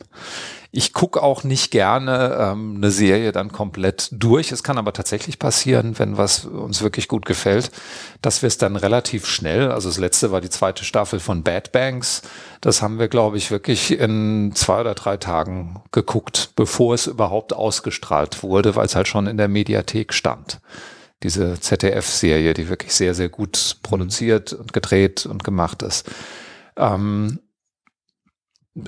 [0.73, 4.53] Ich gucke auch nicht gerne ähm, eine Serie dann komplett durch.
[4.53, 7.71] Es kann aber tatsächlich passieren, wenn was uns wirklich gut gefällt,
[8.21, 11.73] dass wir es dann relativ schnell, also das letzte war die zweite Staffel von Bad
[11.73, 12.21] Banks,
[12.61, 17.51] das haben wir, glaube ich, wirklich in zwei oder drei Tagen geguckt, bevor es überhaupt
[17.51, 20.61] ausgestrahlt wurde, weil es halt schon in der Mediathek stand
[21.23, 26.09] diese ZDF-Serie, die wirklich sehr, sehr gut produziert und gedreht und gemacht ist.
[26.77, 27.39] Ähm,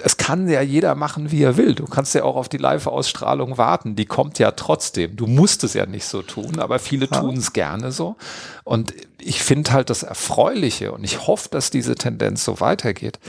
[0.02, 1.76] es kann ja jeder machen, wie er will.
[1.76, 3.96] Du kannst ja auch auf die Live-Ausstrahlung warten.
[3.96, 5.18] Die kommt ja trotzdem.
[5.18, 7.20] Du musst es ja nicht so tun, aber viele ja.
[7.20, 8.16] tun es gerne so.
[8.64, 13.20] Und ich finde halt das Erfreuliche und ich hoffe, dass diese Tendenz so weitergeht,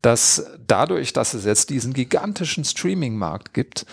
[0.00, 3.84] dass dadurch, dass es jetzt diesen gigantischen Streaming-Markt gibt,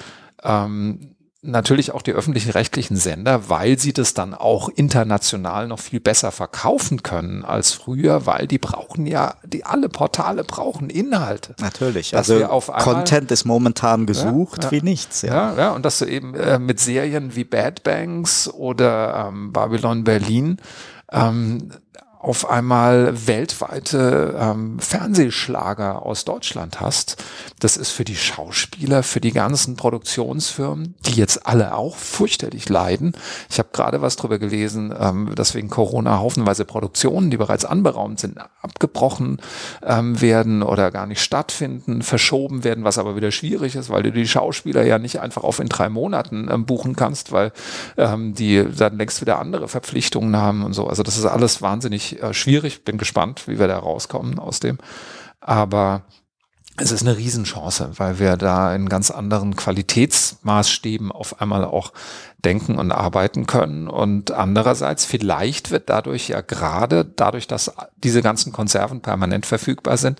[0.43, 1.14] ähm,
[1.45, 6.31] natürlich auch die öffentlichen rechtlichen Sender, weil sie das dann auch international noch viel besser
[6.31, 11.55] verkaufen können als früher, weil die brauchen ja, die alle Portale brauchen Inhalte.
[11.59, 15.21] Natürlich, dass also einmal, Content ist momentan gesucht ja, ja, wie nichts.
[15.21, 15.33] Ja.
[15.33, 20.03] ja, ja, und dass du eben äh, mit Serien wie Bad Banks oder ähm, Babylon
[20.03, 20.57] Berlin
[21.11, 21.71] ähm,
[22.25, 27.23] auf einmal weltweite ähm, Fernsehschlager aus Deutschland hast.
[27.59, 33.13] Das ist für die Schauspieler, für die ganzen Produktionsfirmen, die jetzt alle auch fürchterlich leiden.
[33.51, 38.19] Ich habe gerade was drüber gelesen, ähm, dass wegen Corona haufenweise Produktionen, die bereits anberaumt
[38.19, 39.39] sind, abgebrochen
[39.83, 44.11] ähm, werden oder gar nicht stattfinden, verschoben werden, was aber wieder schwierig ist, weil du
[44.11, 47.51] die Schauspieler ja nicht einfach auf in drei Monaten ähm, buchen kannst, weil
[47.97, 50.87] ähm, die dann längst wieder andere Verpflichtungen haben und so.
[50.87, 52.83] Also das ist alles wahnsinnig äh, schwierig.
[52.83, 54.77] Bin gespannt, wie wir da rauskommen aus dem.
[55.39, 56.03] Aber
[56.77, 61.93] es ist eine Riesenchance, weil wir da in ganz anderen Qualitätsmaßstäben auf einmal auch
[62.37, 63.87] denken und arbeiten können.
[63.87, 70.19] Und andererseits, vielleicht wird dadurch ja gerade, dadurch, dass diese ganzen Konserven permanent verfügbar sind,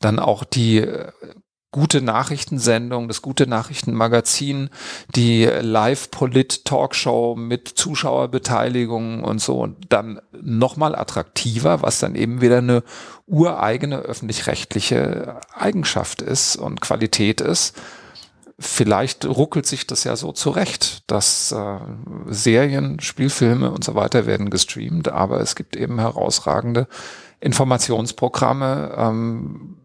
[0.00, 1.10] dann auch die äh,
[1.76, 4.70] gute Nachrichtensendung, das gute Nachrichtenmagazin,
[5.14, 12.82] die Live-Polit-Talkshow mit Zuschauerbeteiligung und so und dann nochmal attraktiver, was dann eben wieder eine
[13.26, 17.76] ureigene öffentlich-rechtliche Eigenschaft ist und Qualität ist.
[18.58, 21.78] Vielleicht ruckelt sich das ja so zurecht, dass äh,
[22.28, 26.88] Serien, Spielfilme und so weiter werden gestreamt, aber es gibt eben herausragende
[27.40, 29.75] Informationsprogramme, ähm,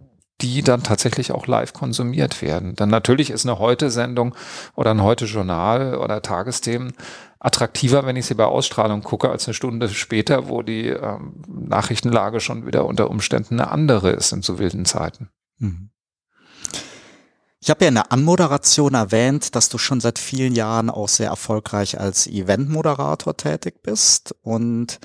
[0.42, 2.76] die dann tatsächlich auch live konsumiert werden.
[2.76, 4.36] Dann natürlich ist eine Heute-Sendung
[4.76, 6.94] oder ein Heute-Journal oder Tagesthemen
[7.40, 12.40] attraktiver, wenn ich sie bei Ausstrahlung gucke, als eine Stunde später, wo die ähm, Nachrichtenlage
[12.40, 15.30] schon wieder unter Umständen eine andere ist in so wilden Zeiten.
[15.58, 15.90] Mhm.
[17.64, 21.30] Ich habe ja in der Anmoderation erwähnt, dass du schon seit vielen Jahren auch sehr
[21.30, 25.00] erfolgreich als Eventmoderator tätig bist und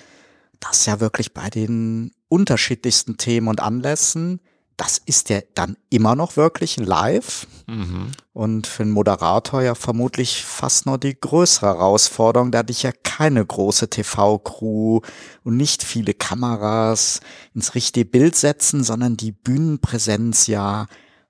[0.61, 4.40] das ja wirklich bei den unterschiedlichsten Themen und Anlässen
[4.77, 7.47] das ist ja dann immer noch wirklich live.
[7.67, 8.12] Mhm.
[8.33, 13.45] Und für einen Moderator ja vermutlich fast noch die größere Herausforderung, da dich ja keine
[13.45, 15.01] große TV-Crew
[15.45, 17.21] und nicht viele Kameras
[17.55, 20.87] ins richtige Bild setzen, sondern die Bühnenpräsenz ja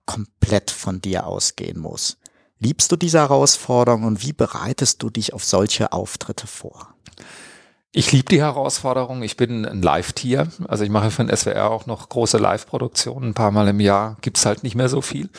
[0.07, 2.19] komplett von dir ausgehen muss.
[2.59, 6.96] Liebst du diese Herausforderung und wie bereitest du dich auf solche Auftritte vor?
[7.99, 9.23] Ich liebe die Herausforderung.
[9.23, 10.49] Ich bin ein Live-Tier.
[10.69, 13.31] Also ich mache für den SWR auch noch große Live-Produktionen.
[13.31, 15.31] Ein paar Mal im Jahr gibt's halt nicht mehr so viel.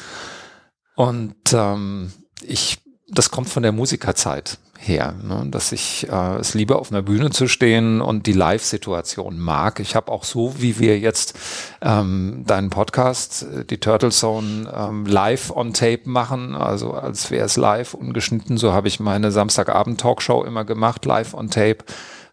[0.96, 5.46] Und ähm, ich, das kommt von der Musikerzeit her, ne?
[5.52, 9.80] dass ich äh, es liebe, auf einer Bühne zu stehen und die Live-Situation mag.
[9.80, 11.38] Ich habe auch so, wie wir jetzt
[11.82, 17.46] ähm, deinen Podcast, äh, die Turtle Zone, ähm, live on Tape machen, also als wäre
[17.46, 21.84] es live ungeschnitten, so habe ich meine Samstagabend-Talkshow immer gemacht, live on Tape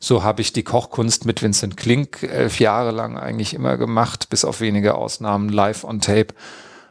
[0.05, 4.45] so habe ich die Kochkunst mit Vincent Klink elf Jahre lang eigentlich immer gemacht, bis
[4.45, 6.35] auf wenige Ausnahmen live on tape.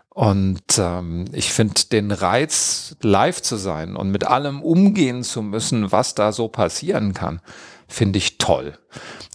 [0.09, 5.91] Und ähm, ich finde den Reiz, live zu sein und mit allem umgehen zu müssen,
[5.91, 7.39] was da so passieren kann,
[7.93, 8.73] finde ich toll.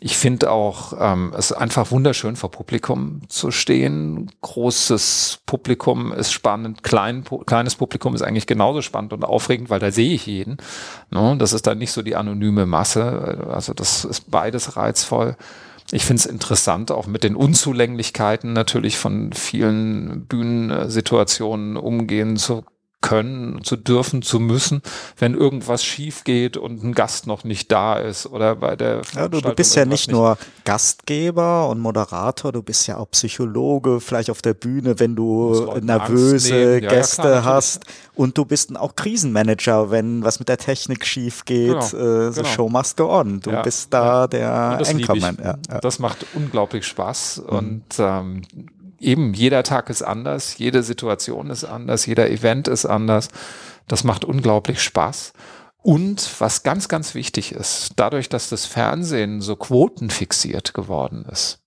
[0.01, 4.31] Ich finde auch, ähm, es ist einfach wunderschön vor Publikum zu stehen.
[4.41, 9.91] Großes Publikum ist spannend, klein, kleines Publikum ist eigentlich genauso spannend und aufregend, weil da
[9.91, 10.59] sehe ich jeden.
[11.11, 11.37] Ne?
[11.39, 13.47] Das ist dann nicht so die anonyme Masse.
[13.51, 15.37] Also das ist beides reizvoll.
[15.91, 22.65] Ich finde es interessant, auch mit den Unzulänglichkeiten natürlich von vielen Bühnensituationen umgehen zu
[23.01, 24.83] können, zu dürfen, zu müssen,
[25.19, 29.29] wenn irgendwas schief geht und ein Gast noch nicht da ist oder bei der ja,
[29.29, 34.01] du, du bist ja nicht, nicht nur Gastgeber und Moderator, du bist ja auch Psychologe,
[34.01, 37.85] vielleicht auf der Bühne, wenn du nervöse ja, Gäste ja, klar, hast
[38.17, 42.49] und du bist auch Krisenmanager, wenn was mit der Technik schief geht, genau, äh, genau.
[42.49, 43.41] show must go on.
[43.41, 45.39] Du bist da der Anchorman.
[45.83, 47.57] Das macht unglaublich Spaß mhm.
[47.57, 48.43] und ähm,
[49.01, 53.29] eben jeder Tag ist anders, jede Situation ist anders, jeder Event ist anders.
[53.87, 55.33] Das macht unglaublich Spaß.
[55.83, 61.61] Und was ganz, ganz wichtig ist, dadurch, dass das Fernsehen so quotenfixiert geworden ist,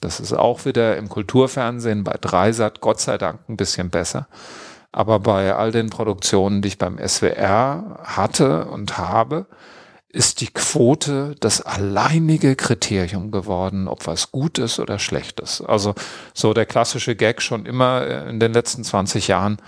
[0.00, 4.28] das ist auch wieder im Kulturfernsehen bei Dreisat Gott sei Dank ein bisschen besser.
[4.92, 9.46] Aber bei all den Produktionen, die ich beim SWR hatte und habe,
[10.12, 15.60] ist die Quote das alleinige Kriterium geworden, ob was gut ist oder schlecht ist.
[15.60, 15.94] Also
[16.34, 19.58] so der klassische Gag schon immer in den letzten 20 Jahren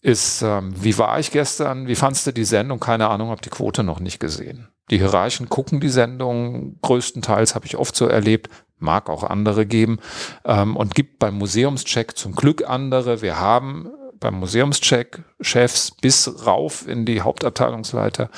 [0.00, 2.78] ist, ähm, wie war ich gestern, wie fandst du die Sendung?
[2.78, 4.68] Keine Ahnung, habe die Quote noch nicht gesehen.
[4.90, 8.48] Die Hierarchen gucken die Sendung, größtenteils habe ich oft so erlebt,
[8.78, 9.98] mag auch andere geben
[10.44, 13.22] ähm, und gibt beim Museumscheck zum Glück andere.
[13.22, 18.30] Wir haben beim Museumscheck Chefs bis rauf in die Hauptabteilungsleiter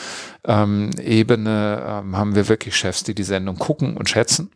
[0.44, 4.50] ähm, Ebene ähm, haben wir wirklich Chefs, die die Sendung gucken und schätzen.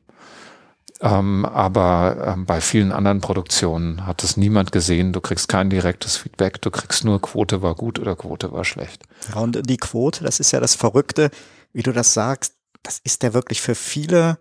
[1.01, 5.13] Ähm, aber ähm, bei vielen anderen Produktionen hat es niemand gesehen.
[5.13, 6.63] Du kriegst kein direktes Feedback.
[6.63, 9.03] Du kriegst nur Quote war gut oder Quote war schlecht.
[9.35, 11.31] Ja, und die Quote, das ist ja das Verrückte,
[11.73, 12.55] wie du das sagst.
[12.83, 14.39] Das ist ja wirklich für viele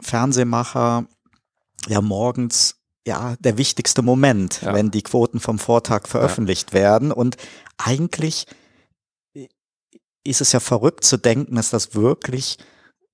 [0.00, 1.06] Fernsehmacher
[1.86, 4.74] ja morgens ja der wichtigste Moment, ja.
[4.74, 6.80] wenn die Quoten vom Vortag veröffentlicht ja.
[6.80, 7.12] werden.
[7.12, 7.36] Und
[7.76, 8.46] eigentlich
[10.24, 12.58] ist es ja verrückt zu denken, dass das wirklich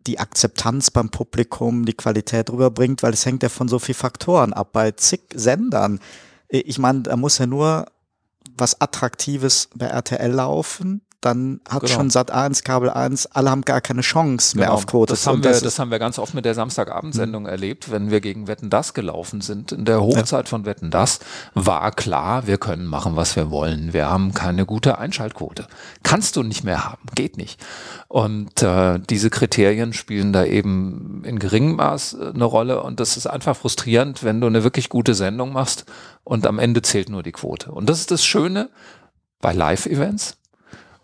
[0.07, 4.53] die Akzeptanz beim Publikum, die Qualität rüberbringt, weil es hängt ja von so vielen Faktoren
[4.53, 4.73] ab.
[4.73, 6.01] Bei zig Sendern,
[6.49, 7.87] ich meine, da muss ja nur
[8.57, 11.95] was Attraktives bei RTL laufen, dann hat genau.
[11.95, 14.77] schon Sat 1, Kabel 1, alle haben gar keine Chance mehr genau.
[14.77, 15.13] auf Quote.
[15.13, 17.49] Das haben, wir, das, das haben wir ganz oft mit der Samstagabendsendung mhm.
[17.49, 19.73] erlebt, wenn wir gegen Wetten das gelaufen sind.
[19.73, 20.51] In der Hochzeit ja.
[20.51, 21.21] von Wetten das
[21.55, 23.93] war klar, wir können machen, was wir wollen.
[23.93, 25.67] Wir haben keine gute Einschaltquote.
[26.03, 27.61] Kannst du nicht mehr haben, geht nicht.
[28.09, 32.83] Und äh, diese Kriterien spielen da eben in geringem Maß äh, eine Rolle.
[32.83, 35.85] Und das ist einfach frustrierend, wenn du eine wirklich gute Sendung machst
[36.25, 37.73] und am Ende zählt nur die Quote.
[37.73, 38.71] Und das ist das Schöne
[39.41, 40.40] bei Live-Events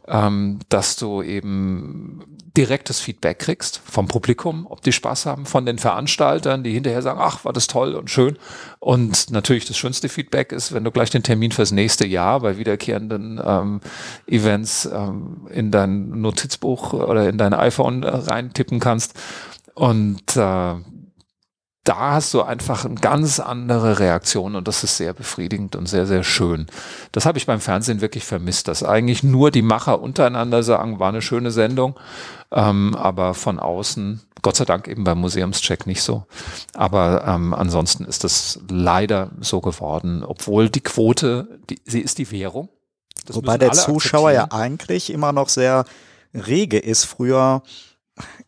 [0.09, 2.25] ähm, dass du eben
[2.57, 7.21] direktes Feedback kriegst vom Publikum, ob die Spaß haben, von den Veranstaltern, die hinterher sagen,
[7.23, 8.39] ach, war das toll und schön.
[8.79, 12.57] Und natürlich das schönste Feedback ist, wenn du gleich den Termin fürs nächste Jahr bei
[12.57, 13.81] wiederkehrenden ähm,
[14.27, 19.15] Events ähm, in dein Notizbuch oder in dein iPhone äh, reintippen kannst.
[19.75, 20.75] Und äh,
[21.87, 26.05] da hast du einfach eine ganz andere Reaktion und das ist sehr befriedigend und sehr,
[26.05, 26.67] sehr schön.
[27.13, 31.11] Das habe ich beim Fernsehen wirklich vermisst, dass eigentlich nur die Macher untereinander sagen, war
[31.11, 31.95] eine schöne Sendung,
[32.51, 36.25] ähm, aber von außen, Gott sei Dank eben beim Museumscheck nicht so.
[36.75, 42.33] Aber ähm, ansonsten ist das leider so geworden, obwohl die Quote, die, sie ist die
[42.33, 42.69] Währung.
[43.27, 45.85] Das Wobei der Zuschauer ja eigentlich immer noch sehr
[46.35, 47.05] rege ist.
[47.05, 47.63] Früher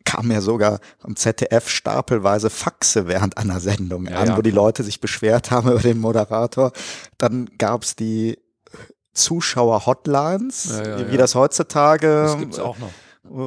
[0.04, 4.36] kam ja sogar am ZDF stapelweise Faxe während einer Sendung ja, an, ja.
[4.36, 6.72] wo die Leute sich beschwert haben über den Moderator.
[7.18, 8.38] Dann gab's die
[9.14, 12.06] Zuschauer-Hotlines, ja, wie das heutzutage.
[12.06, 12.90] Das gibt's auch noch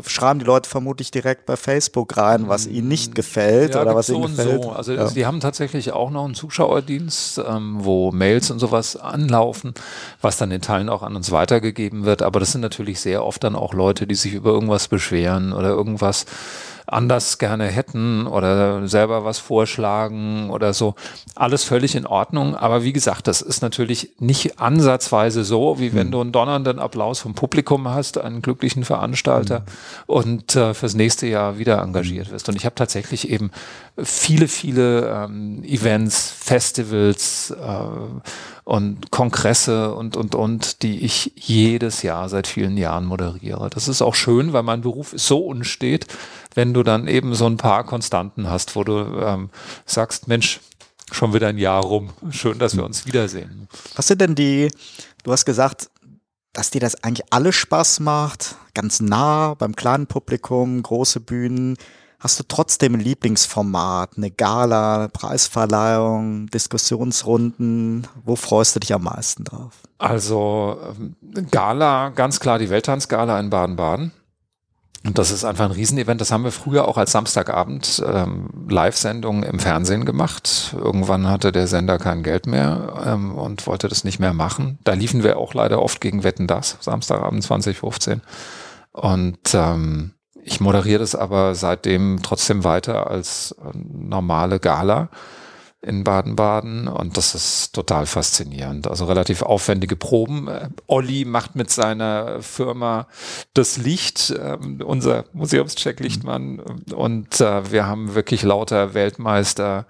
[0.06, 4.10] schreiben die Leute vermutlich direkt bei Facebook rein, was ihnen nicht gefällt ja, oder was
[4.10, 4.64] ihnen gefällt.
[4.64, 4.72] So.
[4.72, 5.10] Also ja.
[5.10, 9.74] die haben tatsächlich auch noch einen Zuschauerdienst, ähm, wo Mails und sowas anlaufen,
[10.22, 12.22] was dann in Teilen auch an uns weitergegeben wird.
[12.22, 15.70] Aber das sind natürlich sehr oft dann auch Leute, die sich über irgendwas beschweren oder
[15.70, 16.26] irgendwas
[16.91, 20.95] anders gerne hätten oder selber was vorschlagen oder so.
[21.36, 22.56] Alles völlig in Ordnung.
[22.56, 26.12] Aber wie gesagt, das ist natürlich nicht ansatzweise so, wie wenn hm.
[26.12, 29.65] du einen donnernden Applaus vom Publikum hast, einen glücklichen Veranstalter mhm.
[30.08, 32.49] und äh, fürs nächste Jahr wieder engagiert wirst.
[32.49, 33.51] Und ich habe tatsächlich eben
[33.97, 42.30] viele, viele ähm, Events, Festivals äh, und Kongresse und, und, und, die ich jedes Jahr
[42.30, 43.70] seit vielen Jahren moderiere.
[43.70, 46.06] Das ist auch schön, weil mein Beruf so unstet,
[46.56, 49.50] wenn du dann eben so ein paar Konstanten hast, wo du ähm,
[49.86, 50.62] sagst, Mensch,
[51.12, 52.12] schon wieder ein Jahr rum.
[52.30, 53.68] Schön, dass wir uns wiedersehen.
[53.98, 54.72] Was sind denn die,
[55.24, 55.90] du hast gesagt,
[56.54, 61.76] dass dir das eigentlich alles Spaß macht, ganz nah beim kleinen Publikum, große Bühnen.
[62.22, 68.08] Hast du trotzdem ein Lieblingsformat, eine Gala, eine Preisverleihung, Diskussionsrunden?
[68.24, 69.74] Wo freust du dich am meisten drauf?
[69.98, 71.16] Also ähm,
[71.50, 74.12] Gala, ganz klar die Welttanzgala in Baden-Baden.
[75.04, 76.22] Und das ist einfach ein Riesenevent.
[76.22, 80.76] Das haben wir früher auch als Samstagabend ähm, Live-Sendung im Fernsehen gemacht.
[80.78, 84.78] Irgendwann hatte der Sender kein Geld mehr ähm, und wollte das nicht mehr machen.
[84.84, 88.22] Da liefen wir auch leider oft gegen Wetten das, Samstagabend 2015.
[88.92, 90.12] Und ähm,
[90.43, 95.10] ich moderiere das aber seitdem trotzdem weiter als äh, normale Gala
[95.84, 98.88] in Baden-Baden und das ist total faszinierend.
[98.88, 100.47] Also relativ aufwendige Proben.
[100.47, 103.08] Äh, Olli macht mit seiner Firma
[103.54, 106.60] das Licht, äh, unser Museumscheck Lichtmann
[106.93, 109.88] und äh, wir haben wirklich lauter Weltmeister.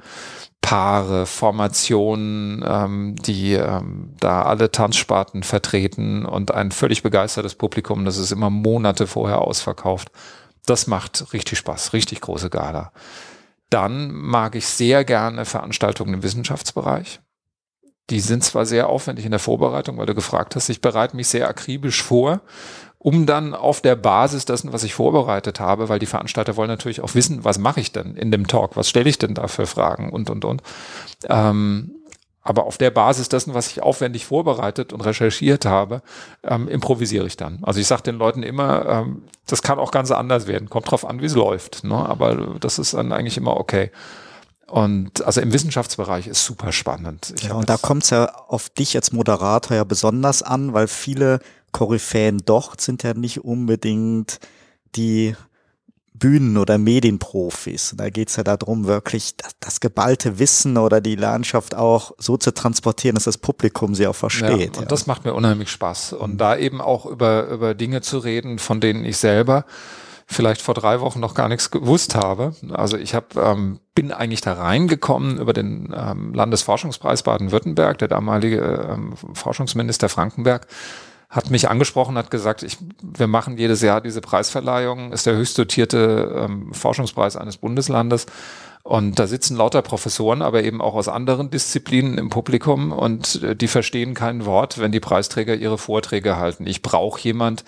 [0.62, 8.18] Paare, Formationen, ähm, die ähm, da alle Tanzsparten vertreten und ein völlig begeistertes Publikum, das
[8.18, 10.12] ist immer Monate vorher ausverkauft.
[10.66, 12.92] Das macht richtig Spaß, richtig große Gala.
[13.70, 17.22] Dann mag ich sehr gerne Veranstaltungen im Wissenschaftsbereich.
[18.10, 21.30] Die sind zwar sehr aufwendig in der Vorbereitung, weil du gefragt hast, ich bereite mich
[21.30, 22.42] sehr akribisch vor,
[22.98, 27.02] um dann auf der Basis dessen, was ich vorbereitet habe, weil die Veranstalter wollen natürlich
[27.02, 29.66] auch wissen, was mache ich denn in dem Talk, was stelle ich denn da für
[29.66, 30.62] Fragen und, und, und.
[31.28, 31.96] Ähm,
[32.44, 36.02] aber auf der Basis dessen, was ich aufwendig vorbereitet und recherchiert habe,
[36.44, 37.60] ähm, improvisiere ich dann.
[37.62, 40.70] Also ich sage den Leuten immer, ähm, das kann auch ganz anders werden.
[40.70, 41.84] Kommt drauf an, wie es läuft.
[41.84, 41.96] Ne?
[41.96, 43.92] Aber das ist dann eigentlich immer okay.
[44.68, 47.34] Und also im Wissenschaftsbereich ist super spannend.
[47.36, 50.88] Ich ja, und da kommt es ja auf dich als Moderator ja besonders an, weil
[50.88, 51.40] viele
[51.74, 54.40] Koryphäen dort sind ja nicht unbedingt
[54.96, 55.36] die
[56.22, 57.96] Bühnen- oder Medienprofis.
[57.98, 62.38] Da geht es ja darum, wirklich das, das, geballte Wissen oder die Landschaft auch so
[62.38, 64.50] zu transportieren, dass das Publikum sie auch versteht.
[64.50, 64.86] Ja, und ja.
[64.86, 66.14] das macht mir unheimlich Spaß.
[66.14, 69.66] Und da eben auch über, über Dinge zu reden, von denen ich selber
[70.28, 72.54] vielleicht vor drei Wochen noch gar nichts gewusst habe.
[72.72, 77.98] Also ich hab, ähm, bin eigentlich da reingekommen über den ähm, Landesforschungspreis Baden-Württemberg.
[77.98, 80.68] Der damalige ähm, Forschungsminister Frankenberg
[81.32, 85.58] hat mich angesprochen, hat gesagt, ich, wir machen jedes Jahr diese Preisverleihung, ist der höchst
[85.58, 88.26] dotierte ähm, Forschungspreis eines Bundeslandes.
[88.84, 93.56] Und da sitzen lauter Professoren, aber eben auch aus anderen Disziplinen im Publikum und äh,
[93.56, 96.68] die verstehen kein Wort, wenn die Preisträger ihre Vorträge halten.
[96.68, 97.64] Ich brauche jemand,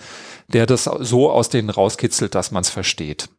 [0.48, 3.30] der das so aus denen rauskitzelt, dass man es versteht.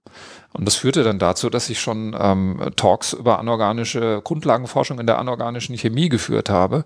[0.53, 5.19] Und das führte dann dazu, dass ich schon ähm, Talks über anorganische Grundlagenforschung in der
[5.19, 6.85] anorganischen Chemie geführt habe.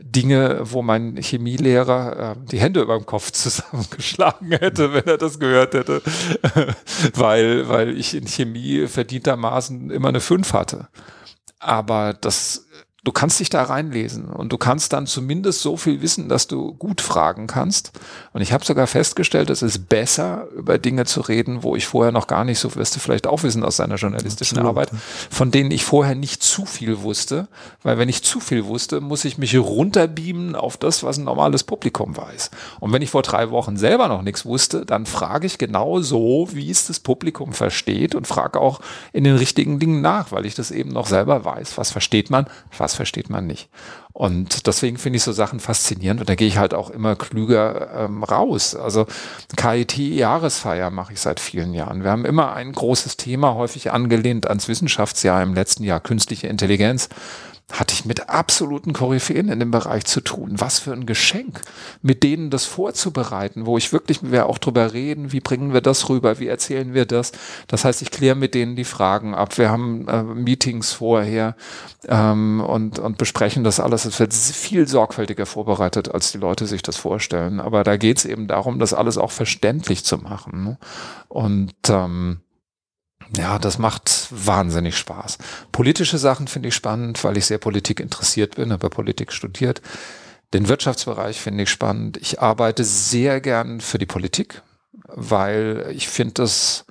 [0.00, 5.38] Dinge, wo mein Chemielehrer äh, die Hände über dem Kopf zusammengeschlagen hätte, wenn er das
[5.38, 6.02] gehört hätte,
[7.14, 10.88] weil, weil ich in Chemie verdientermaßen immer eine 5 hatte.
[11.58, 12.66] Aber das
[13.04, 16.72] du kannst dich da reinlesen und du kannst dann zumindest so viel wissen, dass du
[16.74, 17.90] gut fragen kannst.
[18.32, 22.12] Und ich habe sogar festgestellt, es ist besser, über Dinge zu reden, wo ich vorher
[22.12, 24.76] noch gar nicht, so wirst du vielleicht auch wissen aus seiner journalistischen Absolut.
[24.76, 24.90] Arbeit,
[25.30, 27.48] von denen ich vorher nicht zu viel wusste.
[27.82, 31.64] Weil wenn ich zu viel wusste, muss ich mich runterbeamen auf das, was ein normales
[31.64, 32.50] Publikum weiß.
[32.78, 36.48] Und wenn ich vor drei Wochen selber noch nichts wusste, dann frage ich genau so,
[36.52, 38.80] wie es das Publikum versteht und frage auch
[39.12, 41.76] in den richtigen Dingen nach, weil ich das eben noch selber weiß.
[41.78, 42.46] Was versteht man?
[42.78, 43.70] Was das versteht man nicht.
[44.12, 48.04] Und deswegen finde ich so Sachen faszinierend und da gehe ich halt auch immer klüger
[48.04, 48.74] ähm, raus.
[48.76, 49.06] Also
[49.56, 52.04] KIT-Jahresfeier mache ich seit vielen Jahren.
[52.04, 57.08] Wir haben immer ein großes Thema, häufig angelehnt ans Wissenschaftsjahr im letzten Jahr, künstliche Intelligenz
[57.72, 60.52] hatte ich mit absoluten Koryphäen in dem Bereich zu tun.
[60.58, 61.62] Was für ein Geschenk,
[62.02, 66.08] mit denen das vorzubereiten, wo ich wirklich, wir auch drüber reden, wie bringen wir das
[66.10, 67.32] rüber, wie erzählen wir das.
[67.68, 69.56] Das heißt, ich kläre mit denen die Fragen ab.
[69.56, 71.56] Wir haben äh, Meetings vorher
[72.08, 74.04] ähm, und, und besprechen das alles.
[74.04, 77.58] Es wird viel sorgfältiger vorbereitet, als die Leute sich das vorstellen.
[77.58, 80.64] Aber da geht es eben darum, das alles auch verständlich zu machen.
[80.64, 80.78] Ne?
[81.28, 82.40] Und ähm,
[83.36, 85.38] ja, das macht wahnsinnig Spaß.
[85.70, 89.80] Politische Sachen finde ich spannend, weil ich sehr Politik interessiert bin, habe Politik studiert.
[90.52, 92.18] Den Wirtschaftsbereich finde ich spannend.
[92.18, 94.62] Ich arbeite sehr gern für die Politik,
[95.06, 96.84] weil ich finde das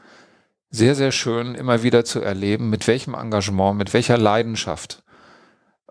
[0.72, 5.04] sehr, sehr schön, immer wieder zu erleben, mit welchem Engagement, mit welcher Leidenschaft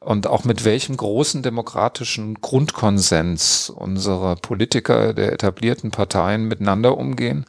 [0.01, 7.45] und auch mit welchem großen demokratischen Grundkonsens unsere Politiker der etablierten Parteien miteinander umgehen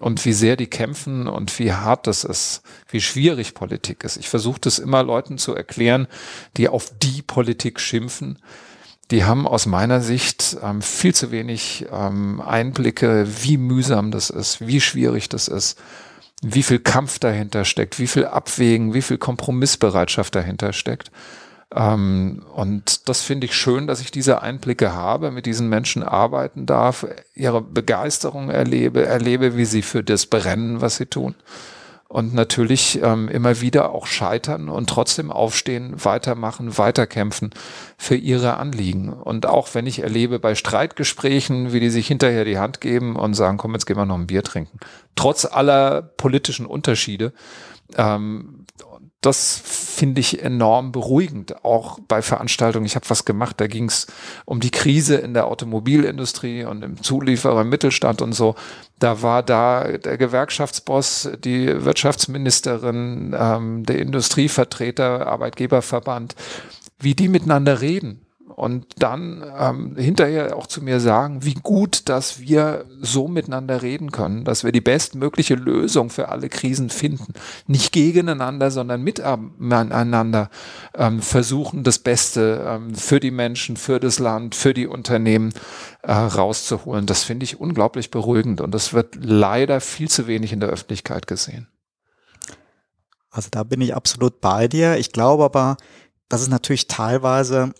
[0.00, 4.16] und wie sehr die kämpfen und wie hart das ist, wie schwierig Politik ist.
[4.16, 6.06] Ich versuche das immer Leuten zu erklären,
[6.56, 8.38] die auf die Politik schimpfen.
[9.10, 14.66] Die haben aus meiner Sicht ähm, viel zu wenig ähm, Einblicke, wie mühsam das ist,
[14.66, 15.78] wie schwierig das ist,
[16.42, 21.10] wie viel Kampf dahinter steckt, wie viel Abwägen, wie viel Kompromissbereitschaft dahinter steckt.
[21.74, 26.66] Ähm, und das finde ich schön, dass ich diese Einblicke habe, mit diesen Menschen arbeiten
[26.66, 31.34] darf, ihre Begeisterung erlebe, erlebe, wie sie für das brennen, was sie tun.
[32.10, 37.50] Und natürlich ähm, immer wieder auch scheitern und trotzdem aufstehen, weitermachen, weiterkämpfen
[37.98, 39.12] für ihre Anliegen.
[39.12, 43.34] Und auch wenn ich erlebe bei Streitgesprächen, wie die sich hinterher die Hand geben und
[43.34, 44.78] sagen, komm, jetzt gehen wir noch ein Bier trinken.
[45.16, 47.34] Trotz aller politischen Unterschiede
[47.98, 48.57] ähm,
[49.20, 52.86] das finde ich enorm beruhigend, auch bei Veranstaltungen.
[52.86, 54.06] Ich habe was gemacht, da ging es
[54.44, 58.54] um die Krise in der Automobilindustrie und im Zulieferer im Mittelstand und so.
[59.00, 66.36] Da war da der Gewerkschaftsboss, die Wirtschaftsministerin, ähm, der Industrievertreter, Arbeitgeberverband,
[67.00, 72.40] wie die miteinander reden und dann ähm, hinterher auch zu mir sagen, wie gut, dass
[72.40, 77.32] wir so miteinander reden können, dass wir die bestmögliche Lösung für alle Krisen finden.
[77.66, 80.50] Nicht gegeneinander, sondern miteinander
[80.94, 85.52] ähm, versuchen, das Beste ähm, für die Menschen, für das Land, für die Unternehmen
[86.02, 87.06] äh, rauszuholen.
[87.06, 91.26] Das finde ich unglaublich beruhigend und das wird leider viel zu wenig in der Öffentlichkeit
[91.26, 91.68] gesehen.
[93.30, 94.96] Also da bin ich absolut bei dir.
[94.96, 95.76] Ich glaube aber,
[96.28, 97.72] dass es natürlich teilweise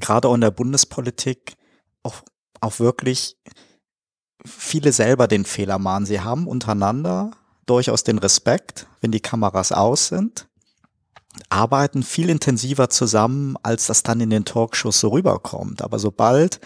[0.00, 1.56] gerade auch in der Bundespolitik
[2.02, 2.22] auch,
[2.60, 3.36] auch wirklich
[4.44, 6.06] viele selber den Fehler machen.
[6.06, 7.32] Sie haben untereinander
[7.66, 10.48] durchaus den Respekt, wenn die Kameras aus sind,
[11.48, 15.82] arbeiten viel intensiver zusammen, als das dann in den Talkshows so rüberkommt.
[15.82, 16.60] Aber sobald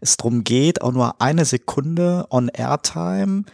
[0.00, 3.44] es darum geht, auch nur eine Sekunde on Airtime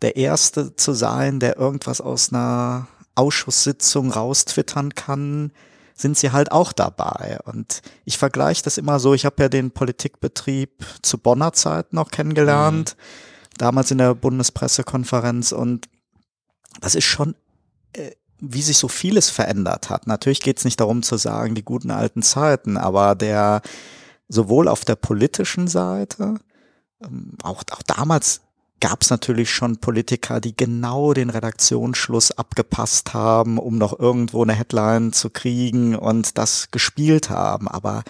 [0.00, 5.52] der Erste zu sein, der irgendwas aus einer Ausschusssitzung raustwittern kann,
[6.00, 7.38] sind sie halt auch dabei.
[7.44, 12.10] Und ich vergleiche das immer so, ich habe ja den Politikbetrieb zu Bonner Zeit noch
[12.10, 13.58] kennengelernt, mhm.
[13.58, 15.88] damals in der Bundespressekonferenz und
[16.80, 17.34] das ist schon,
[17.92, 20.06] äh, wie sich so vieles verändert hat.
[20.06, 23.62] Natürlich geht es nicht darum zu sagen, die guten alten Zeiten, aber der
[24.28, 26.36] sowohl auf der politischen Seite,
[27.02, 28.42] ähm, auch, auch damals
[28.80, 34.54] gab es natürlich schon Politiker, die genau den Redaktionsschluss abgepasst haben, um noch irgendwo eine
[34.54, 37.68] Headline zu kriegen und das gespielt haben.
[37.68, 38.04] Aber,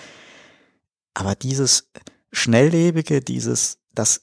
[1.15, 1.91] aber dieses
[2.33, 4.21] Schnelllebige, dieses, dass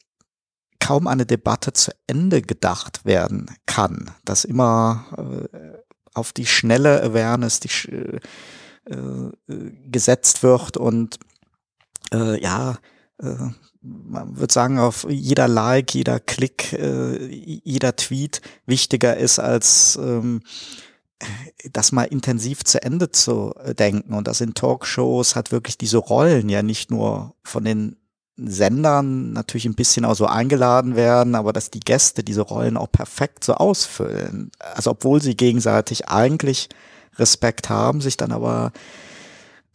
[0.80, 5.78] kaum eine Debatte zu Ende gedacht werden kann, dass immer äh,
[6.14, 8.20] auf die schnelle Awareness die, äh,
[8.86, 9.32] äh,
[9.88, 11.20] gesetzt wird und
[12.14, 12.78] äh, ja,
[13.18, 13.50] äh,
[13.86, 20.42] man würde sagen, auf jeder Like, jeder Klick, äh, jeder Tweet wichtiger ist als ähm,
[21.72, 24.14] das mal intensiv zu Ende zu denken.
[24.14, 27.96] Und das in Talkshows hat wirklich diese Rollen ja nicht nur von den
[28.38, 32.92] Sendern natürlich ein bisschen auch so eingeladen werden, aber dass die Gäste diese Rollen auch
[32.92, 34.52] perfekt so ausfüllen.
[34.60, 36.68] Also obwohl sie gegenseitig eigentlich
[37.18, 38.74] Respekt haben, sich dann aber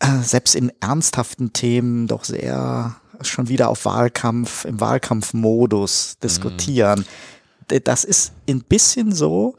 [0.01, 7.07] äh, selbst in ernsthaften Themen doch sehr schon wieder auf Wahlkampf, im Wahlkampfmodus diskutieren.
[7.69, 7.85] Mhm.
[7.85, 9.55] Das ist ein bisschen so,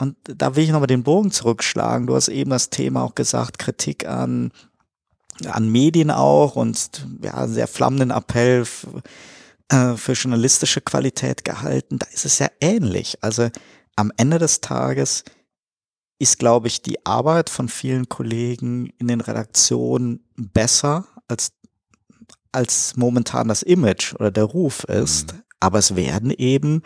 [0.00, 2.06] und da will ich nochmal den Bogen zurückschlagen.
[2.06, 4.52] Du hast eben das Thema auch gesagt, Kritik an,
[5.44, 8.64] an Medien auch und ja, sehr flammenden Appell
[9.68, 11.98] äh, für journalistische Qualität gehalten.
[11.98, 13.18] Da ist es ja ähnlich.
[13.22, 13.50] Also
[13.96, 15.24] am Ende des Tages
[16.20, 21.52] ist, glaube ich, die Arbeit von vielen Kollegen in den Redaktionen besser als
[22.52, 25.32] als momentan das Image oder der Ruf ist.
[25.32, 25.42] Mhm.
[25.60, 26.82] Aber es werden eben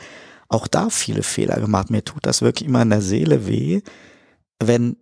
[0.48, 1.90] auch da viele Fehler gemacht.
[1.90, 3.82] Mir tut das wirklich immer in der Seele weh,
[4.62, 4.96] wenn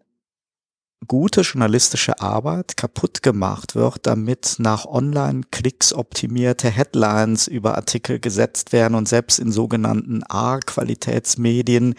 [1.07, 8.95] gute journalistische Arbeit kaputt gemacht wird, damit nach Online-Klicks optimierte Headlines über Artikel gesetzt werden
[8.95, 11.95] und selbst in sogenannten A-Qualitätsmedien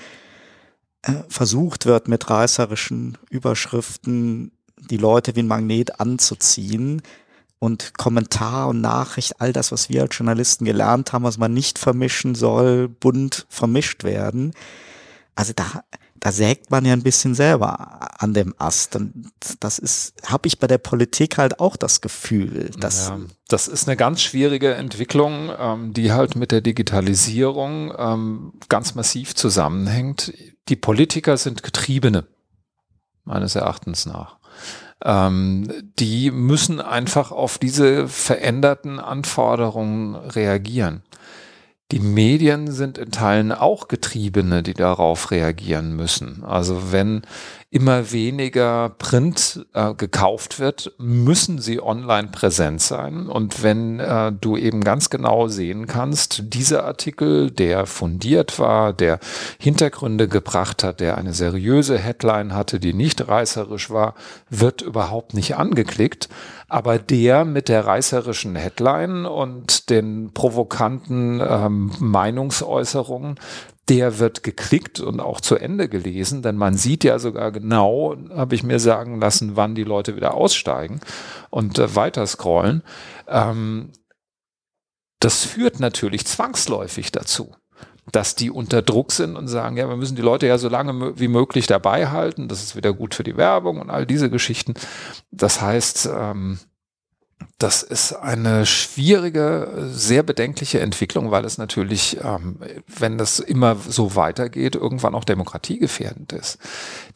[1.01, 7.01] äh, versucht wird, mit reißerischen Überschriften die Leute wie ein Magnet anzuziehen
[7.61, 11.77] und Kommentar und Nachricht, all das, was wir als Journalisten gelernt haben, was man nicht
[11.77, 14.53] vermischen soll, bunt vermischt werden.
[15.35, 15.83] Also da,
[16.19, 18.95] da sägt man ja ein bisschen selber an dem Ast.
[18.95, 22.71] Und das ist, habe ich bei der Politik halt auch das Gefühl.
[22.79, 28.53] Dass ja, das ist eine ganz schwierige Entwicklung, ähm, die halt mit der Digitalisierung ähm,
[28.69, 30.33] ganz massiv zusammenhängt.
[30.67, 32.25] Die Politiker sind Getriebene,
[33.23, 34.40] meines Erachtens nach.
[35.03, 41.03] Ähm, die müssen einfach auf diese veränderten Anforderungen reagieren.
[41.91, 46.43] Die Medien sind in Teilen auch Getriebene, die darauf reagieren müssen.
[46.45, 47.23] Also wenn
[47.73, 53.27] immer weniger Print äh, gekauft wird, müssen sie online präsent sein.
[53.27, 59.19] Und wenn äh, du eben ganz genau sehen kannst, dieser Artikel, der fundiert war, der
[59.57, 64.15] Hintergründe gebracht hat, der eine seriöse Headline hatte, die nicht reißerisch war,
[64.49, 66.27] wird überhaupt nicht angeklickt.
[66.67, 73.39] Aber der mit der reißerischen Headline und den provokanten ähm, Meinungsäußerungen,
[73.89, 78.55] der wird geklickt und auch zu Ende gelesen, denn man sieht ja sogar genau, habe
[78.55, 81.01] ich mir sagen lassen, wann die Leute wieder aussteigen
[81.49, 82.83] und äh, weiter scrollen.
[83.27, 83.91] Ähm,
[85.19, 87.55] das führt natürlich zwangsläufig dazu,
[88.11, 91.19] dass die unter Druck sind und sagen, ja, wir müssen die Leute ja so lange
[91.19, 94.73] wie möglich dabei halten, das ist wieder gut für die Werbung und all diese Geschichten.
[95.31, 96.59] Das heißt, ähm,
[97.57, 104.15] das ist eine schwierige, sehr bedenkliche Entwicklung, weil es natürlich, ähm, wenn das immer so
[104.15, 106.57] weitergeht, irgendwann auch demokratiegefährdend ist.